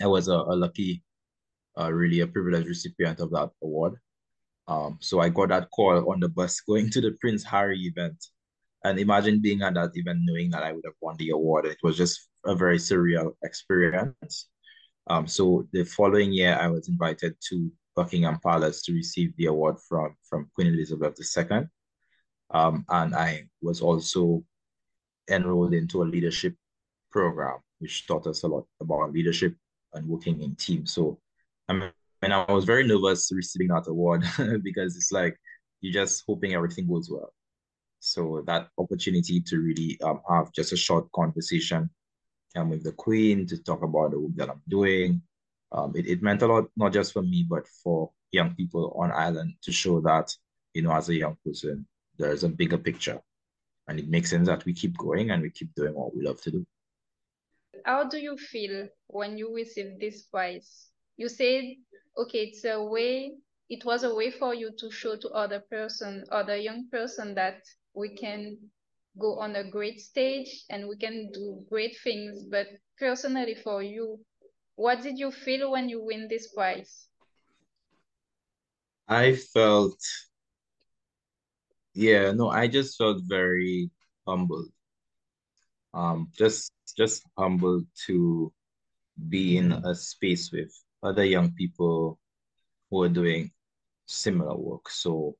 I 0.00 0.06
was 0.06 0.28
a, 0.28 0.34
a 0.34 0.54
lucky, 0.54 1.02
uh, 1.78 1.92
really 1.92 2.20
a 2.20 2.26
privileged 2.26 2.68
recipient 2.68 3.20
of 3.20 3.30
that 3.30 3.50
award. 3.62 3.94
Um, 4.68 4.98
so 5.00 5.20
I 5.20 5.28
got 5.28 5.48
that 5.48 5.70
call 5.70 6.10
on 6.12 6.20
the 6.20 6.28
bus 6.28 6.60
going 6.60 6.88
to 6.90 7.00
the 7.00 7.16
Prince 7.20 7.42
Harry 7.42 7.80
event. 7.80 8.24
And 8.84 8.98
imagine 8.98 9.40
being 9.40 9.62
at 9.62 9.74
that 9.74 9.90
event 9.94 10.20
knowing 10.22 10.50
that 10.50 10.62
I 10.62 10.72
would 10.72 10.84
have 10.84 10.94
won 11.00 11.16
the 11.16 11.30
award. 11.30 11.66
It 11.66 11.78
was 11.82 11.96
just 11.96 12.28
a 12.44 12.54
very 12.54 12.78
surreal 12.78 13.32
experience. 13.42 14.48
Um, 15.08 15.26
so 15.26 15.66
the 15.72 15.84
following 15.84 16.32
year, 16.32 16.56
I 16.60 16.68
was 16.68 16.88
invited 16.88 17.34
to 17.48 17.70
Buckingham 17.94 18.38
Palace 18.42 18.82
to 18.82 18.92
receive 18.92 19.36
the 19.36 19.46
award 19.46 19.76
from, 19.88 20.16
from 20.28 20.50
Queen 20.54 20.68
Elizabeth 20.68 21.18
II. 21.36 21.66
Um, 22.50 22.84
and 22.88 23.14
I 23.14 23.44
was 23.60 23.80
also 23.80 24.44
enrolled 25.30 25.74
into 25.74 26.02
a 26.02 26.04
leadership 26.04 26.54
program, 27.10 27.58
which 27.78 28.06
taught 28.06 28.26
us 28.26 28.42
a 28.42 28.48
lot 28.48 28.66
about 28.80 29.12
leadership 29.12 29.54
and 29.94 30.08
working 30.08 30.40
in 30.40 30.54
teams. 30.56 30.92
So 30.92 31.18
I 31.68 31.72
mean, 31.74 31.92
I 32.22 32.50
was 32.52 32.64
very 32.64 32.86
nervous 32.86 33.30
receiving 33.32 33.68
that 33.68 33.88
award 33.88 34.24
because 34.62 34.96
it's 34.96 35.12
like 35.12 35.36
you're 35.80 35.92
just 35.92 36.24
hoping 36.26 36.54
everything 36.54 36.88
goes 36.88 37.10
well. 37.10 37.32
So 38.00 38.42
that 38.46 38.68
opportunity 38.78 39.40
to 39.40 39.58
really 39.58 39.98
um, 40.02 40.20
have 40.28 40.52
just 40.52 40.72
a 40.72 40.76
short 40.76 41.10
conversation 41.12 41.88
um, 42.56 42.70
with 42.70 42.82
the 42.82 42.92
Queen 42.92 43.46
to 43.46 43.62
talk 43.62 43.82
about 43.82 44.12
the 44.12 44.20
work 44.20 44.36
that 44.36 44.50
I'm 44.50 44.62
doing, 44.68 45.22
um, 45.72 45.92
it, 45.96 46.06
it 46.06 46.22
meant 46.22 46.42
a 46.42 46.46
lot, 46.46 46.68
not 46.76 46.92
just 46.92 47.12
for 47.12 47.22
me, 47.22 47.46
but 47.48 47.66
for 47.66 48.10
young 48.30 48.54
people 48.54 48.94
on 48.98 49.10
island 49.12 49.54
to 49.62 49.72
show 49.72 50.00
that, 50.00 50.34
you 50.74 50.82
know, 50.82 50.92
as 50.92 51.08
a 51.08 51.14
young 51.14 51.36
person, 51.44 51.86
there's 52.18 52.44
a 52.44 52.48
bigger 52.48 52.78
picture. 52.78 53.20
And 53.88 53.98
it 53.98 54.08
makes 54.08 54.30
sense 54.30 54.48
that 54.48 54.64
we 54.64 54.74
keep 54.74 54.96
going 54.96 55.30
and 55.30 55.42
we 55.42 55.50
keep 55.50 55.74
doing 55.74 55.94
what 55.94 56.14
we 56.14 56.22
love 56.22 56.40
to 56.42 56.50
do. 56.50 56.66
How 57.84 58.04
do 58.04 58.18
you 58.18 58.36
feel 58.36 58.88
when 59.08 59.38
you 59.38 59.54
receive 59.54 59.98
this 59.98 60.22
prize? 60.22 60.88
You 61.16 61.28
said, 61.28 61.64
okay, 62.16 62.44
it's 62.44 62.64
a 62.64 62.82
way, 62.82 63.32
it 63.68 63.84
was 63.84 64.04
a 64.04 64.14
way 64.14 64.30
for 64.30 64.54
you 64.54 64.70
to 64.78 64.90
show 64.90 65.16
to 65.16 65.28
other 65.30 65.60
person, 65.60 66.24
other 66.30 66.56
young 66.56 66.88
person 66.90 67.34
that 67.34 67.62
we 67.94 68.14
can 68.14 68.58
go 69.18 69.38
on 69.38 69.56
a 69.56 69.64
great 69.68 70.00
stage 70.00 70.64
and 70.70 70.88
we 70.88 70.96
can 70.96 71.30
do 71.32 71.64
great 71.68 71.96
things. 72.02 72.44
But 72.50 72.66
personally 72.98 73.54
for 73.54 73.82
you, 73.82 74.24
what 74.76 75.02
did 75.02 75.18
you 75.18 75.30
feel 75.30 75.70
when 75.70 75.88
you 75.88 76.02
win 76.04 76.28
this 76.28 76.52
prize? 76.52 77.08
I 79.08 79.34
felt, 79.36 80.00
yeah, 81.94 82.32
no, 82.32 82.48
I 82.50 82.68
just 82.68 82.96
felt 82.96 83.22
very 83.24 83.90
humbled. 84.26 84.68
Um, 85.94 86.30
just 86.36 86.72
just 86.96 87.24
humbled 87.36 87.86
to 88.06 88.52
be 89.28 89.56
in 89.58 89.72
a 89.72 89.94
space 89.94 90.50
with 90.52 90.72
other 91.02 91.24
young 91.24 91.52
people 91.54 92.18
who 92.90 93.02
are 93.02 93.08
doing 93.08 93.50
similar 94.06 94.56
work. 94.56 94.88
So, 94.90 95.36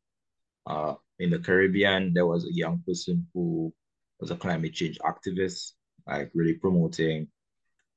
uh, 0.66 0.94
in 1.22 1.30
the 1.30 1.38
Caribbean, 1.38 2.12
there 2.12 2.26
was 2.26 2.44
a 2.44 2.52
young 2.52 2.82
person 2.86 3.26
who 3.32 3.72
was 4.20 4.30
a 4.30 4.36
climate 4.36 4.74
change 4.74 4.98
activist, 4.98 5.72
like 6.06 6.30
really 6.34 6.54
promoting 6.54 7.28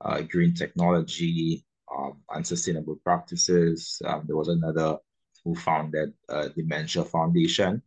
uh, 0.02 0.22
green 0.22 0.54
technology 0.54 1.66
um, 1.92 2.22
and 2.30 2.46
sustainable 2.46 2.98
practices. 3.04 4.00
Um, 4.06 4.24
there 4.28 4.38
was 4.38 4.50
another 4.50 4.98
who 5.44 5.56
founded 5.56 6.14
a 6.30 6.50
Dementia 6.50 7.04
Foundation, 7.04 7.82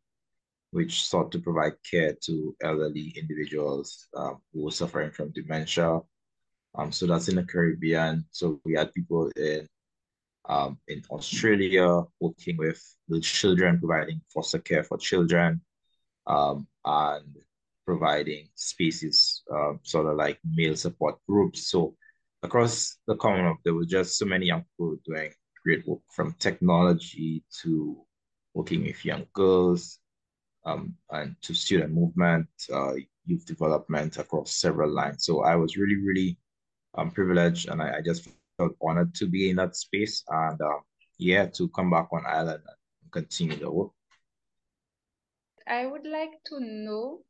which 0.73 1.07
sought 1.07 1.31
to 1.33 1.39
provide 1.39 1.75
care 1.89 2.15
to 2.27 2.57
elderly 2.63 3.13
individuals 3.17 4.09
um, 4.17 4.39
who 4.53 4.65
were 4.65 4.73
suffering 4.73 5.13
from 5.13 5.31
dementia. 5.31 6.01
Um, 6.75 6.91
so 6.91 7.07
that's 7.07 7.29
in 7.29 7.37
the 7.37 7.45
Caribbean. 7.45 8.25
So 8.33 8.61
we 8.65 8.75
had 8.75 8.93
people 8.93 9.31
in 9.37 9.69
um, 10.49 10.79
in 10.89 11.03
Australia 11.11 12.03
working 12.21 12.57
with 12.57 12.83
the 13.09 13.21
children, 13.21 13.79
providing 13.79 14.21
foster 14.33 14.59
care 14.59 14.83
for 14.83 14.99
children, 14.99 15.61
um, 16.27 16.67
and 16.85 17.37
providing 17.87 18.49
spaces, 18.55 19.43
uh, 19.55 19.73
sort 19.83 20.07
of 20.07 20.17
like 20.17 20.39
male 20.45 20.77
support 20.77 21.17
groups. 21.29 21.71
So 21.71 21.95
across 22.43 22.97
the 23.07 23.17
Commonwealth, 23.17 23.59
there 23.65 23.75
were 23.75 23.85
just 23.85 24.19
so 24.19 24.27
many 24.27 24.47
young 24.47 24.65
people 24.73 24.97
doing 25.05 25.33
great 25.65 25.87
work 25.87 26.01
from 26.11 26.35
technology 26.39 27.45
to 27.63 27.97
working 28.55 28.85
with 28.85 29.05
young 29.05 29.27
girls 29.33 29.99
um, 30.65 30.95
and 31.11 31.37
to 31.43 31.55
student 31.55 31.93
movement, 31.93 32.49
uh, 32.73 32.95
youth 33.25 33.45
development 33.47 34.19
across 34.19 34.53
several 34.53 34.91
lines. 34.91 35.25
So 35.25 35.43
I 35.45 35.57
was 35.57 35.77
really, 35.77 35.97
really 35.97 36.39
um, 36.95 37.11
privileged 37.11 37.69
and 37.69 37.83
I, 37.83 37.99
I 37.99 38.01
just 38.01 38.29
honored 38.59 38.99
to 38.99 39.09
be 39.09 39.31
in 39.33 39.39
that 39.39 39.59
space 39.59 40.09
and 40.11 40.49
uh, 40.49 40.79
yeah, 41.19 41.47
to 41.47 41.69
come 41.69 41.91
back 41.91 42.09
on 42.13 42.25
island 42.27 42.63
and 42.67 43.13
continue 43.13 43.57
the 43.57 43.71
work. 43.71 43.91
I 45.67 45.87
would 45.87 46.07
like 46.07 46.43
to 46.47 46.61
know 46.61 47.25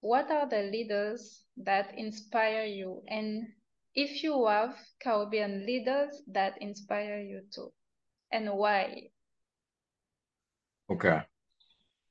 what 0.00 0.30
are 0.30 0.48
the 0.48 0.62
leaders 0.62 1.44
that 1.56 1.96
inspire 1.96 2.64
you 2.64 3.02
and 3.08 3.52
if 3.94 4.22
you 4.22 4.46
have 4.46 4.76
Caribbean 5.00 5.66
leaders 5.66 6.22
that 6.26 6.60
inspire 6.60 7.20
you 7.20 7.42
too, 7.52 7.72
and 8.30 8.52
why? 8.52 9.10
Okay. 10.90 11.22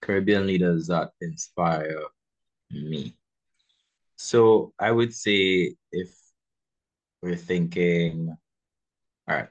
Caribbean 0.02 0.46
leaders 0.48 0.88
that 0.88 1.12
inspire 1.22 2.02
me. 2.72 3.16
So 4.16 4.74
I 4.80 4.92
would 4.92 5.14
say 5.14 5.76
if 5.92 6.21
we're 7.22 7.36
thinking, 7.36 8.36
all 9.28 9.36
right, 9.36 9.48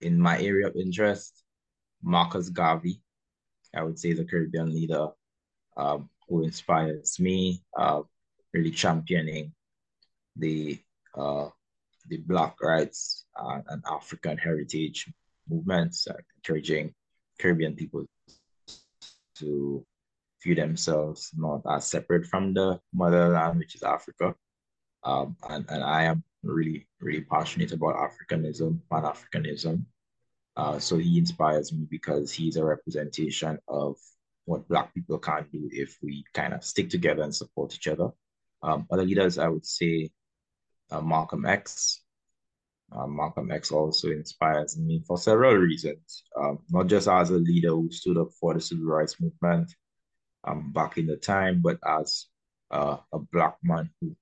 in 0.00 0.20
my 0.20 0.40
area 0.40 0.66
of 0.66 0.76
interest, 0.76 1.42
Marcus 2.02 2.50
Garvey, 2.50 3.00
I 3.74 3.82
would 3.82 3.98
say 3.98 4.12
the 4.12 4.24
Caribbean 4.24 4.72
leader 4.72 5.08
um, 5.76 6.08
who 6.28 6.44
inspires 6.44 7.18
me, 7.18 7.62
uh, 7.76 8.02
really 8.52 8.70
championing 8.70 9.52
the 10.36 10.78
uh, 11.16 11.48
the 12.08 12.18
Black 12.18 12.56
rights 12.62 13.24
uh, 13.36 13.60
and 13.68 13.82
African 13.90 14.38
heritage 14.38 15.12
movements, 15.48 16.06
uh, 16.06 16.14
encouraging 16.36 16.94
Caribbean 17.38 17.74
people 17.74 18.06
to 19.38 19.84
view 20.42 20.54
themselves 20.54 21.32
not 21.36 21.62
as 21.68 21.90
separate 21.90 22.26
from 22.26 22.54
the 22.54 22.80
motherland, 22.94 23.58
which 23.58 23.74
is 23.74 23.82
Africa. 23.82 24.34
Um, 25.04 25.36
and, 25.48 25.64
and 25.68 25.82
I 25.82 26.04
am 26.04 26.22
really, 26.42 26.86
really 27.00 27.22
passionate 27.22 27.72
about 27.72 27.96
Africanism, 27.96 28.80
Pan 28.90 29.02
Africanism. 29.02 29.84
Uh, 30.56 30.78
so 30.78 30.96
he 30.96 31.18
inspires 31.18 31.72
me 31.72 31.86
because 31.90 32.32
he's 32.32 32.56
a 32.56 32.64
representation 32.64 33.58
of 33.68 33.96
what 34.46 34.68
Black 34.68 34.94
people 34.94 35.18
can 35.18 35.46
do 35.52 35.68
if 35.72 35.98
we 36.02 36.24
kind 36.32 36.54
of 36.54 36.64
stick 36.64 36.88
together 36.88 37.22
and 37.22 37.34
support 37.34 37.74
each 37.74 37.88
other. 37.88 38.10
Um, 38.62 38.86
other 38.90 39.04
leaders, 39.04 39.38
I 39.38 39.48
would 39.48 39.66
say 39.66 40.10
uh, 40.90 41.00
Malcolm 41.00 41.44
X. 41.44 42.02
Uh, 42.92 43.06
Malcolm 43.06 43.50
X 43.50 43.72
also 43.72 44.08
inspires 44.08 44.78
me 44.78 45.02
for 45.06 45.18
several 45.18 45.54
reasons, 45.54 46.22
um, 46.40 46.60
not 46.70 46.86
just 46.86 47.08
as 47.08 47.30
a 47.30 47.34
leader 47.34 47.70
who 47.70 47.90
stood 47.90 48.16
up 48.16 48.32
for 48.40 48.54
the 48.54 48.60
civil 48.60 48.86
rights 48.86 49.20
movement 49.20 49.74
um, 50.44 50.72
back 50.72 50.96
in 50.96 51.06
the 51.06 51.16
time, 51.16 51.60
but 51.60 51.78
as 51.86 52.26
uh, 52.70 52.96
a 53.12 53.18
Black 53.18 53.56
man 53.62 53.90
who 54.00 54.14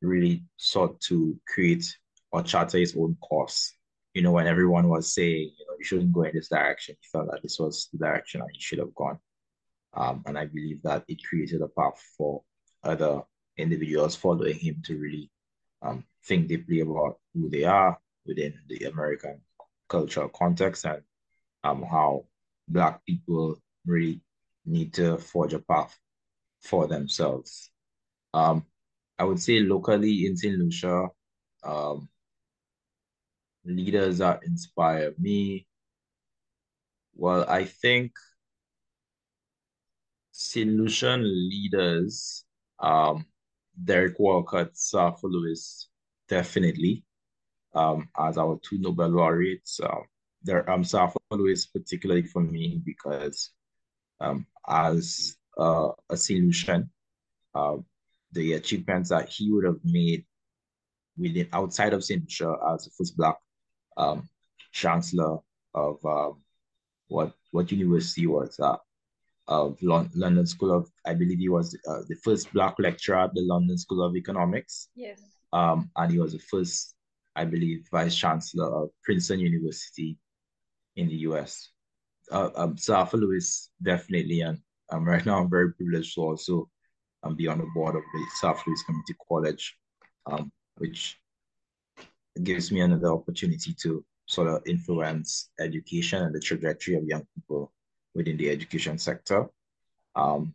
really 0.00 0.44
sought 0.56 1.00
to 1.02 1.38
create 1.46 1.86
or 2.32 2.42
charter 2.42 2.78
his 2.78 2.96
own 2.96 3.16
course. 3.20 3.72
You 4.14 4.22
know, 4.22 4.32
when 4.32 4.46
everyone 4.46 4.88
was 4.88 5.14
saying, 5.14 5.52
you 5.58 5.66
know, 5.66 5.74
you 5.78 5.84
shouldn't 5.84 6.12
go 6.12 6.22
in 6.22 6.34
this 6.34 6.48
direction, 6.48 6.96
he 7.00 7.08
felt 7.12 7.30
that 7.30 7.42
this 7.42 7.58
was 7.58 7.88
the 7.92 7.98
direction 7.98 8.40
that 8.40 8.50
he 8.52 8.60
should 8.60 8.78
have 8.78 8.94
gone. 8.94 9.18
Um, 9.94 10.22
and 10.26 10.38
I 10.38 10.46
believe 10.46 10.82
that 10.82 11.04
it 11.08 11.24
created 11.24 11.62
a 11.62 11.68
path 11.68 12.00
for 12.16 12.42
other 12.82 13.22
individuals 13.56 14.16
following 14.16 14.58
him 14.58 14.82
to 14.86 14.98
really 14.98 15.30
um, 15.82 16.04
think 16.24 16.48
deeply 16.48 16.80
about 16.80 17.18
who 17.34 17.48
they 17.48 17.64
are 17.64 17.98
within 18.26 18.54
the 18.68 18.84
American 18.84 19.40
cultural 19.88 20.28
context 20.28 20.84
and 20.84 21.02
um, 21.64 21.82
how 21.82 22.24
Black 22.68 23.04
people 23.04 23.56
really 23.86 24.20
need 24.64 24.94
to 24.94 25.18
forge 25.18 25.52
a 25.52 25.58
path 25.58 25.98
for 26.62 26.86
themselves. 26.86 27.70
Um, 28.32 28.64
I 29.20 29.24
would 29.24 29.38
say 29.38 29.60
locally 29.60 30.24
in 30.24 30.34
St. 30.34 30.58
Lucia, 30.58 31.08
um, 31.62 32.08
leaders 33.66 34.16
that 34.18 34.40
inspire 34.46 35.12
me. 35.18 35.66
Well, 37.14 37.44
I 37.46 37.64
think 37.66 38.12
St. 40.32 40.70
Lucian 40.70 41.22
leaders, 41.22 42.46
um, 42.78 43.26
Derek 43.84 44.18
Walcott, 44.18 44.70
Sir 44.72 45.00
Arthur 45.00 45.28
Lewis, 45.28 45.90
definitely, 46.26 47.04
um, 47.74 48.08
as 48.18 48.38
our 48.38 48.58
two 48.62 48.78
Nobel 48.78 49.08
laureates. 49.08 49.80
Um, 49.80 50.04
there, 50.44 50.68
um, 50.70 50.82
Sir 50.82 51.00
Arthur 51.00 51.18
Lewis 51.32 51.66
particularly 51.66 52.22
for 52.22 52.40
me 52.40 52.80
because 52.86 53.50
um, 54.18 54.46
as 54.66 55.36
uh, 55.58 55.90
a 56.08 56.16
St. 56.16 56.42
Lucian, 56.42 56.88
uh, 57.54 57.76
the 58.32 58.54
achievements 58.54 59.10
that 59.10 59.28
he 59.28 59.50
would 59.50 59.64
have 59.64 59.80
made 59.84 60.24
within 61.16 61.48
outside 61.52 61.92
of 61.92 62.04
St. 62.04 62.22
Lucia 62.22 62.54
as 62.72 62.84
the 62.84 62.90
first 62.96 63.16
black 63.16 63.36
um, 63.96 64.28
chancellor 64.72 65.38
of 65.74 66.04
um, 66.04 66.42
what 67.08 67.32
what 67.50 67.72
university 67.72 68.26
was 68.26 68.56
that 68.56 68.78
of 69.48 69.76
London 69.82 70.46
School 70.46 70.72
of 70.72 70.90
I 71.04 71.14
believe 71.14 71.38
he 71.38 71.48
was 71.48 71.76
uh, 71.88 72.02
the 72.08 72.14
first 72.22 72.52
black 72.52 72.76
lecturer 72.78 73.18
at 73.18 73.34
the 73.34 73.42
London 73.42 73.76
School 73.76 74.02
of 74.02 74.16
Economics. 74.16 74.88
Yes. 74.94 75.20
Um, 75.52 75.90
and 75.96 76.12
he 76.12 76.18
was 76.20 76.32
the 76.32 76.38
first, 76.38 76.94
I 77.34 77.44
believe, 77.44 77.84
vice 77.90 78.16
chancellor 78.16 78.72
of 78.72 78.90
Princeton 79.02 79.40
University 79.40 80.16
in 80.94 81.08
the 81.08 81.16
U.S. 81.28 81.70
Uh, 82.30 82.50
um, 82.54 82.78
Sir 82.78 82.94
Arthur 82.94 83.16
Lewis 83.16 83.70
definitely, 83.82 84.42
and 84.42 84.58
um, 84.90 85.04
right 85.04 85.26
now 85.26 85.40
I'm 85.40 85.50
very 85.50 85.72
privileged 85.72 86.14
to 86.14 86.20
also 86.20 86.70
um, 87.22 87.34
be 87.34 87.46
on 87.46 87.58
the 87.58 87.66
board 87.74 87.96
of 87.96 88.02
the 88.12 88.26
Sir 88.34 88.48
Arthur 88.48 88.62
Lewis 88.66 88.82
Community 88.82 89.14
College, 89.28 89.76
um, 90.26 90.50
which 90.78 91.18
gives 92.42 92.70
me 92.72 92.80
another 92.80 93.08
opportunity 93.08 93.74
to 93.82 94.04
sort 94.26 94.48
of 94.48 94.62
influence 94.66 95.50
education 95.58 96.22
and 96.22 96.34
the 96.34 96.40
trajectory 96.40 96.94
of 96.94 97.04
young 97.04 97.26
people 97.34 97.72
within 98.14 98.36
the 98.36 98.48
education 98.48 98.98
sector. 98.98 99.46
Um, 100.14 100.54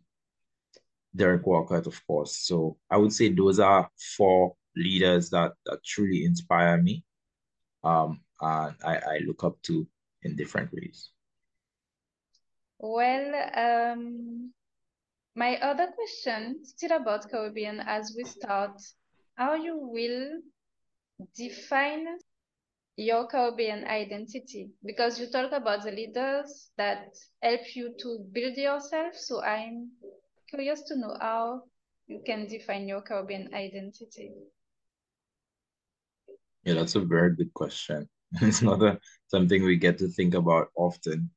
Derek 1.14 1.46
Walcott, 1.46 1.86
of 1.86 2.06
course. 2.06 2.36
So 2.36 2.76
I 2.90 2.96
would 2.96 3.12
say 3.12 3.28
those 3.28 3.60
are 3.60 3.88
four 4.16 4.54
leaders 4.76 5.30
that, 5.30 5.52
that 5.64 5.84
truly 5.84 6.24
inspire 6.24 6.80
me 6.80 7.04
um, 7.86 8.20
and 8.40 8.74
I, 8.84 8.96
I 8.96 9.18
look 9.26 9.44
up 9.44 9.60
to 9.62 9.86
in 10.22 10.36
different 10.36 10.72
ways. 10.72 11.10
Well, 12.78 13.32
um, 13.54 14.52
my 15.36 15.56
other 15.58 15.88
question, 15.94 16.64
still 16.64 16.92
about 16.92 17.30
Caribbean, 17.30 17.80
as 17.80 18.14
we 18.16 18.24
start, 18.24 18.80
how 19.36 19.54
you 19.54 19.76
will 19.76 20.40
define 21.36 22.06
your 22.96 23.26
Caribbean 23.26 23.84
identity? 23.84 24.70
Because 24.84 25.20
you 25.20 25.30
talk 25.30 25.52
about 25.52 25.84
the 25.84 25.92
leaders 25.92 26.70
that 26.78 27.14
help 27.42 27.76
you 27.76 27.94
to 28.00 28.26
build 28.32 28.56
yourself. 28.56 29.14
So 29.14 29.42
I'm 29.42 29.90
curious 30.48 30.82
to 30.88 30.96
know 30.96 31.16
how 31.20 31.62
you 32.06 32.22
can 32.24 32.46
define 32.46 32.88
your 32.88 33.02
Caribbean 33.02 33.52
identity. 33.54 34.32
Yeah, 36.64 36.74
that's 36.74 36.96
a 36.96 37.00
very 37.00 37.34
good 37.36 37.52
question. 37.54 38.08
it's 38.40 38.62
not 38.62 38.82
a, 38.82 38.98
something 39.28 39.62
we 39.62 39.76
get 39.76 39.98
to 39.98 40.08
think 40.08 40.34
about 40.34 40.68
often. 40.76 41.30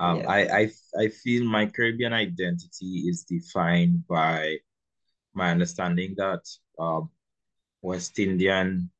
Um, 0.00 0.16
yes. 0.16 0.26
I, 0.28 0.40
I 0.40 0.70
I 1.04 1.08
feel 1.08 1.44
my 1.44 1.66
Caribbean 1.66 2.14
identity 2.14 3.04
is 3.06 3.24
defined 3.24 4.06
by 4.08 4.56
my 5.34 5.50
understanding 5.50 6.14
that 6.16 6.40
um, 6.78 7.10
West 7.82 8.18
Indian 8.18 8.90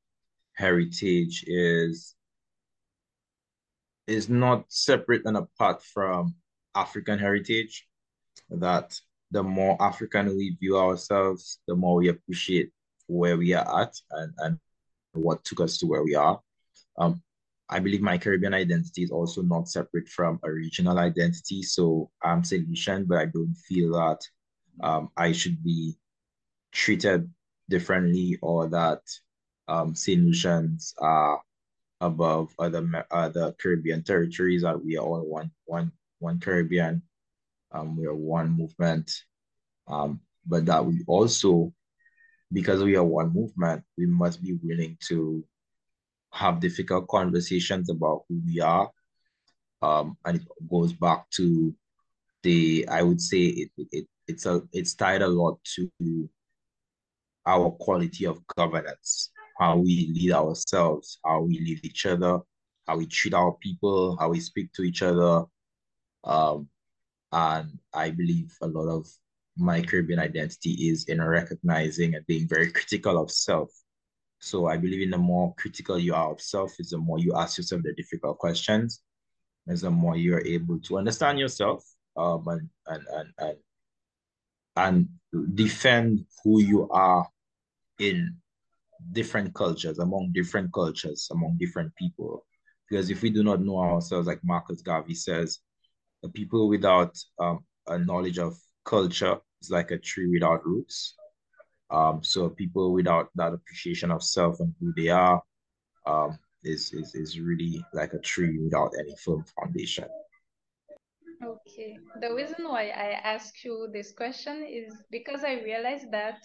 heritage 0.53 1.45
is 1.47 2.15
is 4.07 4.29
not 4.29 4.65
separate 4.69 5.23
and 5.25 5.39
apart 5.39 5.83
from 5.83 6.35
African 6.75 7.19
heritage. 7.19 7.89
That 8.51 8.95
the 9.31 9.43
more 9.43 9.81
African 9.81 10.37
we 10.37 10.57
view 10.61 10.77
ourselves, 10.77 11.61
the 11.67 11.77
more 11.77 11.97
we 11.97 12.09
appreciate 12.09 12.73
where 13.07 13.39
we 13.39 13.55
are 13.55 13.83
at 13.83 13.95
and, 14.11 14.33
and 14.39 14.59
what 15.13 15.45
took 15.45 15.61
us 15.61 15.79
to 15.79 15.87
where 15.87 16.05
we 16.05 16.15
are. 16.15 16.41
Um, 16.99 17.23
I 17.71 17.79
believe 17.79 18.03
my 18.03 18.19
Caribbean 18.19 18.53
identity 18.53 19.05
is 19.05 19.13
also 19.13 19.43
not 19.43 19.69
separate 19.69 20.09
from 20.09 20.41
a 20.43 20.51
regional 20.51 20.99
identity. 20.99 21.63
So 21.63 22.11
I'm 22.23 22.43
St. 22.43 22.69
Lucian, 22.69 23.05
but 23.05 23.19
I 23.19 23.27
don't 23.27 23.55
feel 23.55 23.93
that 23.93 24.19
um, 24.83 25.11
I 25.17 25.31
should 25.31 25.63
be 25.63 25.97
treated 26.73 27.31
differently 27.69 28.39
or 28.43 28.69
that 28.69 29.03
um, 29.69 29.95
St. 29.95 30.21
Lucians 30.21 30.93
are 30.99 31.41
above 32.01 32.53
other 32.59 33.07
other 33.13 33.55
Caribbean 33.61 34.03
territories. 34.03 34.63
That 34.63 34.85
we 34.85 34.97
are 34.97 35.05
all 35.05 35.23
one 35.23 35.53
one 35.67 35.93
one 36.19 36.41
Caribbean. 36.41 37.03
Um, 37.71 37.97
we 37.97 38.07
are 38.07 38.15
one 38.15 38.51
movement. 38.51 39.13
Um, 39.87 40.21
but 40.45 40.67
that 40.67 40.85
we 40.85 41.05
also, 41.07 41.73
because 42.53 42.83
we 42.83 42.97
are 42.97 43.05
one 43.05 43.33
movement, 43.33 43.85
we 43.97 44.07
must 44.07 44.43
be 44.43 44.59
willing 44.63 44.97
to 45.09 45.45
have 46.33 46.61
difficult 46.61 47.09
conversations 47.09 47.91
about 47.91 48.25
who 48.29 48.41
we 48.47 48.61
are. 48.61 48.91
Um, 49.83 50.17
and 50.25 50.37
it 50.37 50.47
goes 50.71 50.93
back 50.93 51.29
to 51.31 51.75
the, 52.43 52.87
I 52.89 53.03
would 53.03 53.21
say 53.21 53.45
it, 53.45 53.71
it 53.93 54.07
it's 54.29 54.47
a 54.47 54.63
it's 54.73 54.95
tied 54.95 55.23
a 55.23 55.29
lot 55.29 55.59
to 55.75 55.91
our 57.47 57.71
quality 57.71 58.27
of 58.27 58.47
governance, 58.57 59.31
how 59.59 59.77
we 59.77 60.13
lead 60.15 60.33
ourselves, 60.33 61.19
how 61.25 61.43
we 61.43 61.59
lead 61.59 61.85
each 61.85 62.07
other, 62.07 62.39
how 62.87 62.97
we 62.97 63.07
treat 63.07 63.35
our 63.35 63.53
people, 63.61 64.17
how 64.19 64.29
we 64.29 64.41
speak 64.41 64.73
to 64.75 64.83
each 64.83 65.03
other. 65.03 65.45
Um, 66.25 66.69
and 67.33 67.79
I 67.93 68.11
believe 68.11 68.53
a 68.63 68.69
lot 68.69 68.89
of 68.89 69.07
my 69.57 69.81
Caribbean 69.81 70.21
identity 70.21 70.73
is 70.91 71.05
in 71.05 71.23
recognizing 71.23 72.15
and 72.15 72.27
being 72.27 72.49
very 72.49 72.71
critical 72.71 73.21
of 73.21 73.31
self 73.31 73.71
so 74.41 74.67
I 74.67 74.77
believe 74.79 75.03
in 75.03 75.11
the 75.11 75.19
more 75.19 75.55
critical 75.57 75.99
you 75.99 76.15
are 76.15 76.33
of 76.33 76.41
self, 76.41 76.73
is 76.81 76.91
the 76.91 76.99
more 76.99 77.19
you 77.19 77.35
ask 77.37 77.59
yourself 77.59 77.83
the 77.83 77.93
difficult 77.93 78.39
questions, 78.39 79.03
is 79.67 79.83
the 79.83 79.91
more 79.91 80.17
you're 80.17 80.45
able 80.47 80.79
to 80.81 80.99
understand 80.99 81.39
yourself 81.39 81.85
um, 82.17 82.47
and, 82.49 82.69
and, 82.87 83.07
and, 83.13 83.33
and, 83.39 85.09
and 85.37 85.55
defend 85.55 86.25
who 86.43 86.61
you 86.61 86.89
are 86.91 87.29
in 87.99 88.35
different 89.13 89.55
cultures, 89.55 89.99
among 89.99 90.33
different 90.33 90.73
cultures, 90.73 91.29
among 91.31 91.57
different 91.59 91.95
people. 91.97 92.45
Because 92.89 93.11
if 93.11 93.23
we 93.23 93.31
do 93.31 93.45
not 93.45 93.61
know 93.61 93.79
ourselves, 93.79 94.27
like 94.27 94.41
Marcus 94.43 94.81
Garvey 94.81 95.15
says, 95.15 95.59
the 96.23 96.31
people 96.31 96.69
without 96.69 97.17
um, 97.39 97.61
a 97.87 97.99
knowledge 97.99 98.39
of 98.39 98.57
culture 98.85 99.39
is 99.63 99.71
like 99.71 99.91
a 99.91 99.99
tree 99.99 100.29
without 100.29 100.67
roots. 100.67 101.15
Um, 101.91 102.23
so 102.23 102.49
people 102.49 102.93
without 102.93 103.31
that 103.35 103.53
appreciation 103.53 104.11
of 104.11 104.23
self 104.23 104.61
and 104.61 104.73
who 104.79 104.93
they 104.97 105.09
are 105.09 105.43
um, 106.07 106.39
is, 106.63 106.93
is, 106.93 107.15
is 107.15 107.41
really 107.41 107.85
like 107.93 108.13
a 108.13 108.19
tree 108.19 108.59
without 108.59 108.93
any 108.99 109.15
firm 109.17 109.45
foundation. 109.59 110.07
Okay. 111.43 111.99
The 112.21 112.35
reason 112.35 112.65
why 112.65 112.89
I 112.89 113.19
ask 113.25 113.65
you 113.65 113.89
this 113.93 114.13
question 114.13 114.65
is 114.69 114.95
because 115.11 115.43
I 115.43 115.63
realized 115.63 116.13
that 116.13 116.39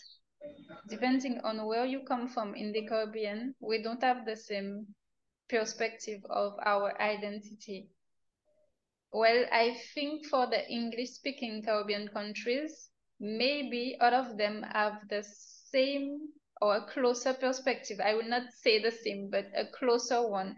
depending 0.88 1.42
on 1.44 1.66
where 1.66 1.86
you 1.86 2.02
come 2.08 2.28
from 2.28 2.56
in 2.56 2.72
the 2.72 2.88
Caribbean, 2.88 3.56
we 3.60 3.82
don't 3.82 4.02
have 4.02 4.26
the 4.26 4.36
same 4.36 4.88
perspective 5.50 6.22
of 6.30 6.54
our 6.66 7.00
identity. 7.02 7.90
Well, 9.12 9.46
I 9.52 9.78
think 9.94 10.26
for 10.28 10.48
the 10.48 10.68
English 10.70 11.12
speaking 11.12 11.64
Caribbean 11.64 12.08
countries, 12.08 12.90
maybe 13.20 13.98
all 14.02 14.14
of 14.14 14.38
them 14.38 14.64
have 14.64 15.08
the 15.10 15.24
same 15.24 16.30
or 16.62 16.78
a 16.78 16.86
closer 16.86 17.34
perspective. 17.34 18.00
I 18.00 18.16
will 18.16 18.28
not 18.28 18.52
say 18.54 18.80
the 18.82 18.92
same, 18.92 19.30
but 19.30 19.46
a 19.56 19.66
closer 19.68 20.28
one. 20.28 20.58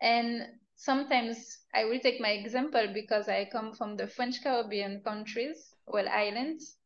And 0.00 0.58
sometimes 0.76 1.58
I 1.74 1.84
will 1.84 2.00
take 2.00 2.20
my 2.20 2.30
example 2.30 2.88
because 2.92 3.28
I 3.28 3.44
come 3.50 3.72
from 3.74 3.96
the 3.96 4.08
French 4.08 4.42
Caribbean 4.42 5.02
countries, 5.02 5.74
well, 5.86 6.08
islands. 6.08 6.76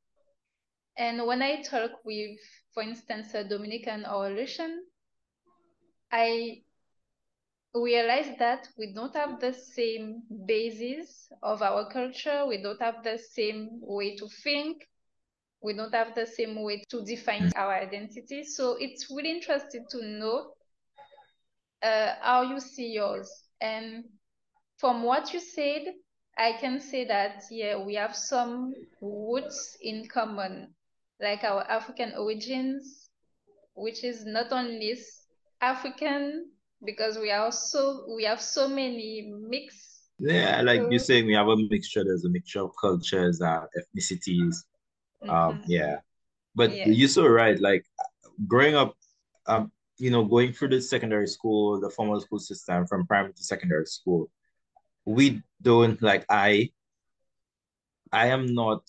And 0.98 1.26
when 1.26 1.42
I 1.42 1.62
talk 1.62 2.04
with, 2.04 2.38
for 2.74 2.82
instance, 2.82 3.35
a 3.35 3.44
Dominican 3.44 4.04
or 4.06 4.28
a 4.28 4.35
Russian, 4.35 4.87
I 6.12 6.62
realize 7.83 8.37
that 8.39 8.69
we 8.79 8.93
don't 8.95 9.15
have 9.17 9.41
the 9.41 9.53
same 9.53 10.23
basis 10.47 11.29
of 11.43 11.62
our 11.62 11.91
culture. 11.91 12.47
We 12.47 12.62
don't 12.62 12.81
have 12.83 13.03
the 13.03 13.19
same 13.19 13.69
way 13.83 14.17
to 14.17 14.29
think. 14.43 14.87
we 15.62 15.75
don't 15.75 15.95
have 15.95 16.15
the 16.15 16.27
same 16.27 16.62
way 16.62 16.85
to 16.91 17.03
define 17.05 17.51
our 17.57 17.75
identity. 17.75 18.45
So 18.45 18.77
it's 18.79 19.11
really 19.11 19.33
interesting 19.33 19.87
to 19.91 20.05
know 20.05 20.53
uh, 21.83 22.15
how 22.21 22.43
you 22.43 22.61
see 22.61 22.93
yours. 22.93 23.31
And 23.61 24.05
from 24.79 25.03
what 25.03 25.33
you 25.33 25.41
said, 25.41 25.83
I 26.39 26.53
can 26.61 26.81
say 26.81 27.05
that, 27.07 27.45
yeah, 27.51 27.79
we 27.79 27.95
have 27.95 28.15
some 28.15 28.75
roots 29.01 29.77
in 29.81 30.07
common, 30.09 30.75
like 31.21 31.45
our 31.45 31.62
African 31.71 32.12
origins, 32.17 33.11
which 33.75 34.05
is 34.05 34.25
not 34.25 34.53
only 34.53 34.97
African, 35.61 36.51
because 36.87 37.18
we 37.18 37.31
are 37.31 37.53
so 37.53 38.05
we 38.14 38.25
have 38.25 38.40
so 38.40 38.68
many 38.68 39.33
mix. 39.49 40.05
Yeah, 40.18 40.62
like 40.62 40.81
you're 40.88 40.99
saying, 40.99 41.27
we 41.27 41.35
have 41.35 41.49
a 41.49 41.57
mixture. 41.57 42.03
There's 42.03 42.25
a 42.25 42.31
mixture 42.31 42.62
of 42.62 42.70
cultures, 42.81 43.42
uh, 43.42 43.66
ethnicities. 43.77 44.57
Um, 45.22 45.29
mm-hmm. 45.29 45.62
yeah, 45.66 45.96
but 46.55 46.75
yeah. 46.75 46.88
you're 46.88 47.09
so 47.09 47.27
right. 47.27 47.61
Like 47.61 47.85
growing 48.46 48.75
up, 48.75 48.94
um, 49.46 49.70
you 49.99 50.11
know, 50.11 50.25
going 50.25 50.53
through 50.53 50.68
the 50.68 50.81
secondary 50.81 51.27
school, 51.27 51.81
the 51.81 51.90
formal 51.90 52.20
school 52.20 52.38
system 52.38 52.87
from 52.87 53.07
primary 53.07 53.35
to 53.35 53.42
secondary 53.42 53.87
school, 53.87 54.31
we 55.05 55.42
don't 55.61 56.01
like 56.01 56.25
I. 56.31 56.70
I 58.12 58.29
am 58.29 58.55
not 58.55 58.83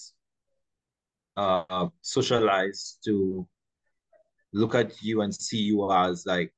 uh 1.36 1.88
socialized 2.02 3.00
to 3.06 3.48
look 4.54 4.74
at 4.74 5.02
you 5.04 5.22
and 5.22 5.34
see 5.34 5.58
you 5.58 5.92
as 5.92 6.26
like 6.26 6.54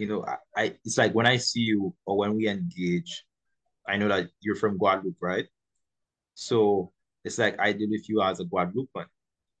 you 0.00 0.06
know, 0.06 0.24
I, 0.24 0.36
I 0.56 0.64
it's 0.82 0.96
like 0.96 1.14
when 1.14 1.26
I 1.26 1.36
see 1.36 1.60
you 1.60 1.94
or 2.06 2.16
when 2.16 2.34
we 2.34 2.48
engage, 2.48 3.24
I 3.86 3.98
know 3.98 4.08
that 4.08 4.30
you're 4.40 4.56
from 4.56 4.78
Guadeloupe, 4.78 5.20
right? 5.20 5.46
So 6.34 6.92
it's 7.22 7.38
like 7.38 7.60
I 7.60 7.72
deal 7.72 7.90
with 7.90 8.08
you 8.08 8.22
as 8.22 8.40
a 8.40 8.44
Guadeloupean. 8.44 9.04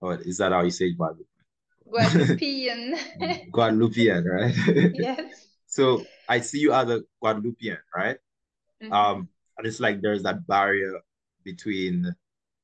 Or 0.00 0.14
is 0.14 0.38
that 0.38 0.52
how 0.52 0.62
you 0.62 0.70
say 0.70 0.92
Guadeloupe? 0.92 1.26
Guadeloupean. 1.90 2.96
Guadeloupean, 3.52 4.24
right? 4.24 4.54
yes. 4.94 5.46
so 5.66 6.06
I 6.26 6.40
see 6.40 6.60
you 6.60 6.72
as 6.72 6.88
a 6.88 7.02
Guadeloupean, 7.20 7.78
right? 7.94 8.16
Mm-hmm. 8.82 8.92
Um, 8.94 9.28
and 9.58 9.66
it's 9.66 9.78
like 9.78 10.00
there's 10.00 10.22
that 10.22 10.46
barrier 10.46 11.00
between, 11.44 12.14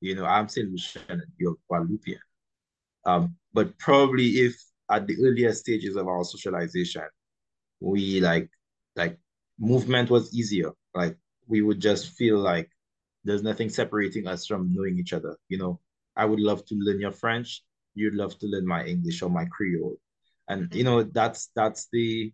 you 0.00 0.14
know, 0.14 0.24
I'm 0.24 0.48
Saint 0.48 0.70
Lucian 0.70 1.02
and 1.10 1.22
you're 1.36 1.56
Guadeloupean. 1.68 2.20
Um, 3.04 3.36
but 3.52 3.78
probably 3.78 4.28
if 4.46 4.56
at 4.90 5.06
the 5.06 5.16
earlier 5.22 5.52
stages 5.52 5.96
of 5.96 6.08
our 6.08 6.24
socialization, 6.24 7.02
we 7.80 8.20
like 8.20 8.48
like 8.94 9.18
movement 9.58 10.10
was 10.10 10.34
easier. 10.34 10.72
Like 10.94 11.16
we 11.46 11.62
would 11.62 11.80
just 11.80 12.12
feel 12.16 12.38
like 12.38 12.70
there's 13.24 13.42
nothing 13.42 13.68
separating 13.68 14.26
us 14.26 14.46
from 14.46 14.72
knowing 14.72 14.98
each 14.98 15.12
other. 15.12 15.36
You 15.48 15.58
know, 15.58 15.80
I 16.16 16.24
would 16.24 16.40
love 16.40 16.64
to 16.66 16.74
learn 16.74 17.00
your 17.00 17.12
French. 17.12 17.62
You'd 17.94 18.14
love 18.14 18.38
to 18.38 18.46
learn 18.46 18.66
my 18.66 18.84
English 18.84 19.22
or 19.22 19.30
my 19.30 19.46
Creole. 19.46 19.96
And 20.48 20.72
you 20.74 20.84
know, 20.84 21.02
that's 21.02 21.50
that's 21.54 21.88
the 21.92 22.32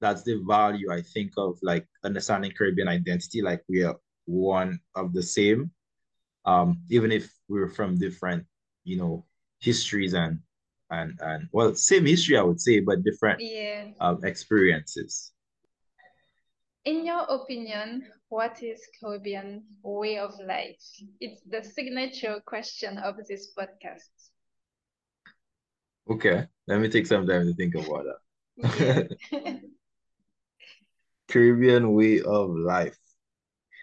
that's 0.00 0.22
the 0.22 0.42
value 0.46 0.92
I 0.92 1.02
think 1.02 1.32
of 1.36 1.58
like 1.62 1.86
understanding 2.04 2.52
Caribbean 2.56 2.88
identity. 2.88 3.42
Like 3.42 3.62
we 3.68 3.84
are 3.84 3.96
one 4.26 4.80
of 4.94 5.12
the 5.12 5.22
same. 5.22 5.70
Um, 6.44 6.82
even 6.90 7.12
if 7.12 7.30
we're 7.48 7.68
from 7.68 7.98
different, 7.98 8.46
you 8.84 8.96
know, 8.96 9.24
histories 9.60 10.14
and 10.14 10.40
and 10.90 11.18
and 11.20 11.48
well 11.52 11.74
same 11.74 12.06
history 12.06 12.36
i 12.36 12.42
would 12.42 12.60
say 12.60 12.80
but 12.80 13.02
different 13.02 13.40
yeah. 13.40 13.86
um, 14.00 14.24
experiences. 14.24 15.32
In 16.84 17.04
your 17.04 17.24
opinion 17.28 18.06
what 18.28 18.62
is 18.62 18.80
caribbean 19.00 19.64
way 19.82 20.18
of 20.18 20.32
life? 20.46 20.80
It's 21.20 21.42
the 21.42 21.62
signature 21.62 22.40
question 22.46 22.98
of 22.98 23.16
this 23.28 23.52
podcast. 23.58 24.30
Okay 26.10 26.46
let 26.66 26.80
me 26.80 26.88
take 26.88 27.06
some 27.06 27.26
time 27.26 27.46
to 27.46 27.54
think 27.54 27.74
about 27.74 28.04
that. 28.04 29.08
Yeah. 29.30 29.52
caribbean 31.28 31.92
way 31.92 32.20
of 32.20 32.50
life. 32.50 32.96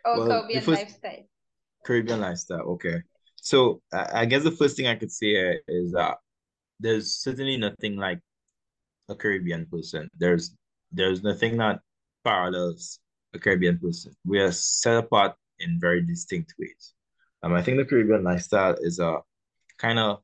Or 0.04 0.18
well, 0.18 0.28
caribbean 0.28 0.63
first, 0.63 0.82
lifestyle. 0.82 1.30
Caribbean 1.86 2.22
lifestyle 2.22 2.62
okay. 2.62 3.02
So 3.36 3.82
I, 3.94 4.22
I 4.22 4.26
guess 4.26 4.44
the 4.44 4.52
first 4.52 4.76
thing 4.76 4.88
i 4.88 4.96
could 4.96 5.12
say 5.12 5.60
is 5.68 5.91
that 5.91 6.18
there's 6.79 7.15
certainly 7.15 7.57
nothing 7.57 7.97
like 7.97 8.19
a 9.09 9.15
Caribbean 9.15 9.65
person. 9.65 10.09
There's 10.17 10.55
there's 10.91 11.23
nothing 11.23 11.57
that 11.57 11.79
parallels 12.23 12.99
a 13.33 13.39
Caribbean 13.39 13.79
person. 13.79 14.13
We 14.25 14.39
are 14.39 14.51
set 14.51 14.97
apart 14.97 15.35
in 15.59 15.79
very 15.79 16.01
distinct 16.01 16.53
ways. 16.59 16.93
Um, 17.43 17.53
I 17.53 17.61
think 17.61 17.77
the 17.77 17.85
Caribbean 17.85 18.23
lifestyle 18.23 18.75
is 18.79 18.99
a 18.99 19.19
kind 19.77 19.99
of 19.99 20.19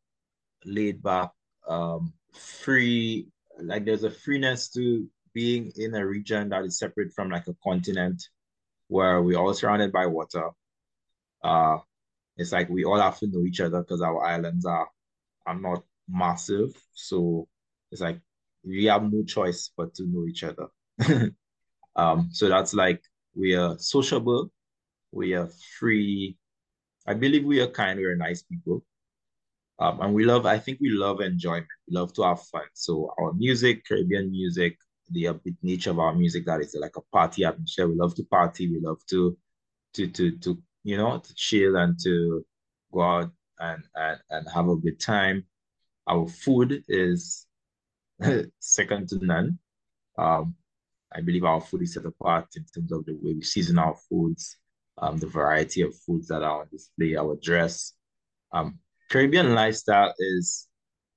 laid 0.65 1.03
back, 1.03 1.31
um, 1.67 2.13
free. 2.33 3.27
Like 3.59 3.85
there's 3.85 4.03
a 4.03 4.11
freeness 4.11 4.69
to 4.69 5.07
being 5.33 5.71
in 5.75 5.93
a 5.95 6.05
region 6.05 6.49
that 6.49 6.65
is 6.65 6.79
separate 6.79 7.13
from 7.13 7.29
like 7.29 7.47
a 7.47 7.55
continent, 7.63 8.21
where 8.87 9.21
we're 9.21 9.37
all 9.37 9.53
surrounded 9.53 9.91
by 9.91 10.07
water. 10.07 10.49
Uh, 11.43 11.77
it's 12.37 12.51
like 12.51 12.69
we 12.69 12.85
all 12.85 12.99
have 12.99 13.19
to 13.19 13.27
know 13.27 13.45
each 13.45 13.59
other 13.59 13.81
because 13.81 14.01
our 14.01 14.25
islands 14.25 14.65
are 14.65 14.89
are 15.45 15.55
not 15.59 15.83
massive. 16.11 16.69
So 16.93 17.47
it's 17.91 18.01
like 18.01 18.19
we 18.63 18.85
have 18.85 19.11
no 19.11 19.23
choice 19.23 19.71
but 19.75 19.93
to 19.95 20.05
know 20.05 20.25
each 20.27 20.43
other. 20.43 20.67
um, 21.95 22.29
so 22.31 22.49
that's 22.49 22.73
like 22.73 23.01
we 23.35 23.55
are 23.55 23.77
sociable, 23.79 24.51
we 25.11 25.33
are 25.33 25.49
free. 25.79 26.37
I 27.07 27.13
believe 27.13 27.45
we 27.45 27.61
are 27.61 27.67
kind, 27.67 27.99
we 27.99 28.05
are 28.05 28.15
nice 28.15 28.43
people. 28.43 28.83
Um, 29.79 29.99
and 30.01 30.13
we 30.13 30.25
love, 30.25 30.45
I 30.45 30.59
think 30.59 30.79
we 30.79 30.89
love 30.89 31.21
enjoyment. 31.21 31.65
We 31.89 31.95
love 31.97 32.13
to 32.13 32.23
have 32.23 32.41
fun. 32.43 32.65
So 32.73 33.13
our 33.17 33.33
music, 33.33 33.83
Caribbean 33.87 34.29
music, 34.29 34.77
the 35.09 35.25
upbeat 35.25 35.55
nature 35.63 35.89
of 35.89 35.97
our 35.97 36.13
music, 36.13 36.45
that 36.45 36.61
is 36.61 36.77
like 36.79 36.95
a 36.97 37.01
party 37.11 37.43
atmosphere. 37.45 37.87
We 37.87 37.95
love 37.95 38.13
to 38.15 38.23
party. 38.25 38.71
We 38.71 38.79
love 38.79 38.99
to, 39.09 39.35
to, 39.95 40.07
to, 40.07 40.37
to, 40.37 40.61
you 40.83 40.97
know, 40.97 41.17
to 41.17 41.35
chill 41.35 41.77
and 41.77 41.97
to 42.03 42.45
go 42.93 43.01
out 43.01 43.31
and, 43.59 43.83
and, 43.95 44.19
and 44.29 44.47
have 44.53 44.69
a 44.69 44.75
good 44.75 44.99
time. 44.99 45.45
Our 46.07 46.27
food 46.27 46.83
is 46.87 47.45
second 48.59 49.09
to 49.09 49.25
none. 49.25 49.59
Um, 50.17 50.55
I 51.13 51.21
believe 51.21 51.43
our 51.43 51.61
food 51.61 51.83
is 51.83 51.93
set 51.93 52.05
apart 52.05 52.47
in 52.55 52.65
terms 52.73 52.91
of 52.91 53.05
the 53.05 53.13
way 53.13 53.33
we 53.33 53.41
season 53.41 53.77
our 53.77 53.95
foods, 54.09 54.57
um, 54.97 55.17
the 55.17 55.27
variety 55.27 55.81
of 55.81 55.95
foods 55.95 56.27
that 56.27 56.43
are 56.43 56.61
on 56.61 56.67
display, 56.71 57.15
our 57.15 57.37
dress. 57.41 57.93
Um, 58.53 58.79
Caribbean 59.09 59.53
lifestyle 59.53 60.13
is 60.19 60.67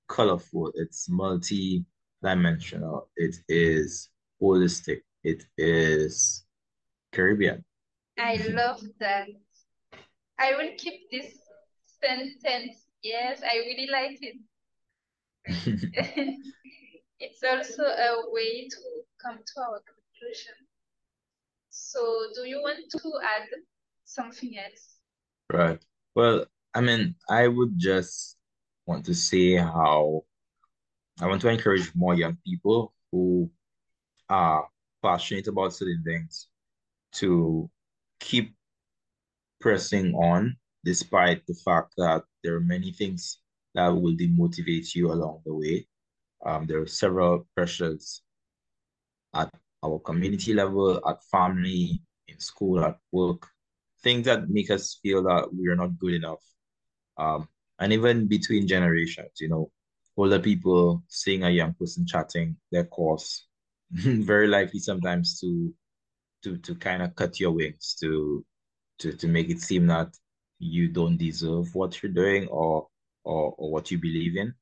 colorful, 0.08 0.72
it's 0.74 1.08
multi-dimensional, 1.08 3.08
it 3.16 3.36
is 3.48 4.10
holistic, 4.42 5.00
it 5.22 5.44
is 5.56 6.44
Caribbean. 7.12 7.64
I 8.18 8.36
love 8.48 8.82
that. 9.00 9.28
I 10.38 10.54
will 10.56 10.70
keep 10.76 11.10
this 11.10 11.38
sentence. 12.02 12.86
Yes, 13.02 13.42
I 13.42 13.56
really 13.58 13.88
like 13.90 14.18
it. 14.20 14.36
it's 17.20 17.42
also 17.42 17.82
a 17.82 18.30
way 18.30 18.68
to 18.68 18.76
come 19.22 19.38
to 19.38 19.60
our 19.60 19.80
conclusion. 19.84 20.54
So 21.70 22.00
do 22.34 22.48
you 22.48 22.62
want 22.62 22.78
to 22.90 23.12
add 23.22 23.48
something 24.04 24.56
else? 24.58 24.98
Right. 25.52 25.84
Well, 26.14 26.46
I 26.74 26.80
mean, 26.80 27.14
I 27.28 27.48
would 27.48 27.78
just 27.78 28.36
want 28.86 29.04
to 29.06 29.14
say 29.14 29.56
how 29.56 30.24
I 31.20 31.26
want 31.26 31.42
to 31.42 31.48
encourage 31.48 31.94
more 31.94 32.14
young 32.14 32.38
people 32.44 32.94
who 33.12 33.50
are 34.28 34.68
passionate 35.02 35.46
about 35.48 35.74
certain 35.74 36.02
things 36.04 36.48
to 37.14 37.70
keep 38.20 38.54
pressing 39.60 40.14
on 40.14 40.56
despite 40.84 41.46
the 41.46 41.54
fact 41.54 41.94
that 41.96 42.24
there 42.42 42.54
are 42.56 42.60
many 42.60 42.92
things 42.92 43.38
that 43.74 43.88
will 43.88 44.14
demotivate 44.14 44.94
you 44.94 45.12
along 45.12 45.42
the 45.44 45.54
way. 45.54 45.86
Um, 46.44 46.66
there 46.66 46.80
are 46.80 46.86
several 46.86 47.46
pressures 47.54 48.22
at 49.34 49.50
our 49.82 49.98
community 49.98 50.54
level, 50.54 51.00
at 51.06 51.22
family, 51.24 52.00
in 52.28 52.38
school, 52.40 52.84
at 52.84 52.98
work, 53.12 53.48
things 54.02 54.26
that 54.26 54.48
make 54.48 54.70
us 54.70 54.98
feel 55.02 55.22
that 55.24 55.48
we're 55.52 55.76
not 55.76 55.98
good 55.98 56.14
enough. 56.14 56.42
Um, 57.16 57.48
and 57.78 57.92
even 57.92 58.26
between 58.28 58.68
generations, 58.68 59.40
you 59.40 59.48
know, 59.48 59.70
older 60.16 60.38
people 60.38 61.02
seeing 61.08 61.42
a 61.44 61.50
young 61.50 61.74
person 61.74 62.06
chatting 62.06 62.56
their 62.70 62.84
course, 62.84 63.46
very 63.90 64.46
likely 64.48 64.80
sometimes 64.80 65.40
to 65.40 65.74
to 66.42 66.58
to 66.58 66.74
kind 66.74 67.02
of 67.02 67.14
cut 67.14 67.40
your 67.40 67.52
wings 67.52 67.96
to 68.00 68.44
to 68.98 69.12
to 69.12 69.26
make 69.26 69.48
it 69.50 69.60
seem 69.60 69.86
that 69.86 70.14
you 70.58 70.88
don't 70.88 71.16
deserve 71.16 71.74
what 71.74 72.02
you're 72.02 72.12
doing 72.12 72.46
or 72.48 72.86
or, 73.24 73.54
or 73.58 73.70
what 73.70 73.90
you 73.90 73.98
believe 73.98 74.36
in, 74.36 74.54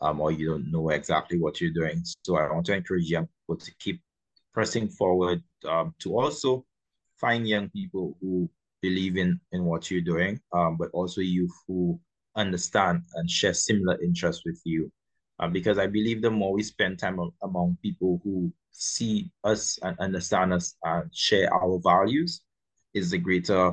um, 0.00 0.20
or 0.20 0.32
you 0.32 0.48
don't 0.48 0.70
know 0.70 0.90
exactly 0.90 1.38
what 1.38 1.60
you're 1.60 1.72
doing. 1.72 2.02
So 2.24 2.36
I 2.36 2.50
want 2.52 2.66
to 2.66 2.74
encourage 2.74 3.10
young 3.10 3.28
people 3.28 3.56
to 3.56 3.72
keep 3.78 4.00
pressing 4.54 4.88
forward, 4.88 5.42
um, 5.66 5.94
to 6.00 6.18
also 6.18 6.64
find 7.16 7.48
young 7.48 7.68
people 7.70 8.16
who 8.20 8.48
believe 8.80 9.16
in, 9.16 9.40
in 9.52 9.64
what 9.64 9.90
you're 9.90 10.00
doing, 10.00 10.40
um, 10.52 10.76
but 10.76 10.90
also 10.92 11.20
youth 11.20 11.52
who 11.66 11.98
understand 12.36 13.02
and 13.14 13.28
share 13.30 13.54
similar 13.54 14.00
interests 14.00 14.42
with 14.44 14.60
you. 14.64 14.90
Uh, 15.40 15.48
because 15.48 15.78
I 15.78 15.86
believe 15.86 16.20
the 16.20 16.30
more 16.30 16.52
we 16.52 16.62
spend 16.62 16.98
time 16.98 17.18
among 17.42 17.78
people 17.82 18.20
who 18.24 18.52
see 18.72 19.30
us 19.44 19.78
and 19.82 19.98
understand 19.98 20.52
us 20.52 20.76
and 20.84 21.08
share 21.14 21.52
our 21.52 21.80
values, 21.82 22.42
is 22.94 23.10
the 23.10 23.18
greater 23.18 23.72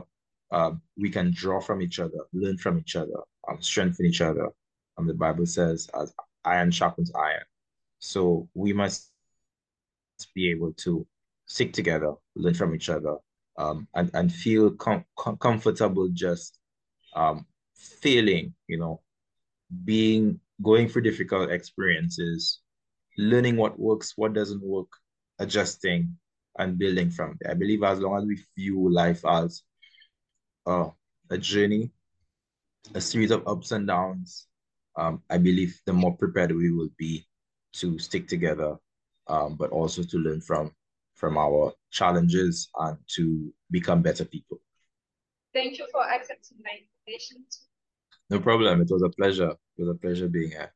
uh, 0.51 0.71
we 0.97 1.09
can 1.09 1.31
draw 1.33 1.59
from 1.59 1.81
each 1.81 1.99
other, 1.99 2.19
learn 2.33 2.57
from 2.57 2.79
each 2.79 2.95
other, 2.95 3.19
um, 3.49 3.61
strengthen 3.61 4.05
each 4.05 4.21
other. 4.21 4.49
And 4.97 5.09
the 5.09 5.13
Bible 5.13 5.45
says, 5.45 5.89
as 5.99 6.13
iron 6.43 6.71
sharpens 6.71 7.11
iron. 7.15 7.43
So 7.99 8.47
we 8.53 8.71
must 8.73 9.11
be 10.33 10.51
able 10.51 10.73
to 10.73 11.05
stick 11.47 11.73
together, 11.73 12.13
learn 12.35 12.53
from 12.53 12.75
each 12.75 12.89
other, 12.89 13.17
um, 13.57 13.87
and, 13.93 14.09
and 14.13 14.31
feel 14.31 14.71
com- 14.71 15.05
com- 15.17 15.37
comfortable 15.37 16.09
just 16.13 16.59
um, 17.15 17.45
feeling, 17.75 18.53
you 18.67 18.77
know, 18.77 19.01
being 19.83 20.39
going 20.61 20.87
through 20.87 21.01
difficult 21.01 21.51
experiences, 21.51 22.59
learning 23.17 23.57
what 23.57 23.79
works, 23.79 24.13
what 24.15 24.33
doesn't 24.33 24.63
work, 24.63 24.87
adjusting 25.39 26.15
and 26.57 26.77
building 26.77 27.09
from 27.09 27.37
there. 27.41 27.51
I 27.51 27.55
believe 27.55 27.83
as 27.83 27.99
long 27.99 28.17
as 28.17 28.25
we 28.25 28.39
view 28.57 28.89
life 28.89 29.25
as 29.25 29.63
uh, 30.65 30.89
a 31.29 31.37
journey, 31.37 31.91
a 32.93 33.01
series 33.01 33.31
of 33.31 33.47
ups 33.47 33.71
and 33.71 33.87
downs, 33.87 34.47
um, 34.97 35.21
I 35.29 35.37
believe 35.37 35.79
the 35.85 35.93
more 35.93 36.15
prepared 36.15 36.51
we 36.51 36.71
will 36.71 36.89
be 36.97 37.25
to 37.73 37.99
stick 37.99 38.27
together, 38.27 38.77
um, 39.27 39.55
but 39.55 39.71
also 39.71 40.03
to 40.03 40.17
learn 40.17 40.41
from 40.41 40.71
from 41.15 41.37
our 41.37 41.71
challenges 41.91 42.69
and 42.77 42.97
to 43.07 43.53
become 43.71 44.01
better 44.01 44.25
people. 44.25 44.59
Thank 45.53 45.77
you 45.77 45.87
for 45.91 46.03
accepting 46.03 46.57
my 46.61 46.71
invitation. 47.07 47.45
No 48.29 48.39
problem. 48.39 48.81
It 48.81 48.89
was 48.91 49.01
a 49.01 49.09
pleasure. 49.09 49.51
It 49.51 49.77
was 49.77 49.89
a 49.89 49.93
pleasure 49.93 50.27
being 50.27 50.51
here. 50.51 50.73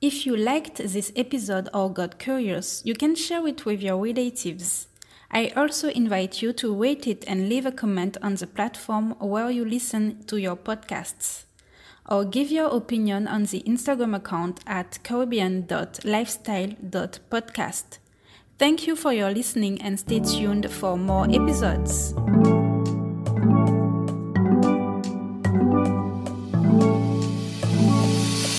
If 0.00 0.26
you 0.26 0.36
liked 0.36 0.76
this 0.78 1.12
episode 1.14 1.68
or 1.74 1.92
got 1.92 2.18
curious, 2.18 2.82
you 2.84 2.94
can 2.94 3.14
share 3.14 3.46
it 3.46 3.64
with 3.64 3.82
your 3.82 3.98
relatives. 3.98 4.88
I 5.32 5.52
also 5.56 5.88
invite 5.88 6.42
you 6.42 6.52
to 6.54 6.74
rate 6.74 7.06
it 7.06 7.24
and 7.26 7.48
leave 7.48 7.64
a 7.64 7.72
comment 7.72 8.18
on 8.20 8.34
the 8.34 8.46
platform 8.46 9.14
where 9.18 9.50
you 9.50 9.64
listen 9.64 10.24
to 10.26 10.36
your 10.36 10.56
podcasts. 10.56 11.44
Or 12.08 12.24
give 12.24 12.50
your 12.50 12.66
opinion 12.66 13.26
on 13.26 13.44
the 13.44 13.62
Instagram 13.62 14.14
account 14.14 14.60
at 14.66 14.98
caribbean.lifestyle.podcast. 15.02 17.98
Thank 18.58 18.86
you 18.86 18.94
for 18.94 19.14
your 19.14 19.30
listening 19.30 19.80
and 19.80 19.98
stay 19.98 20.20
tuned 20.20 20.70
for 20.70 20.98
more 20.98 21.26
episodes. 21.30 22.12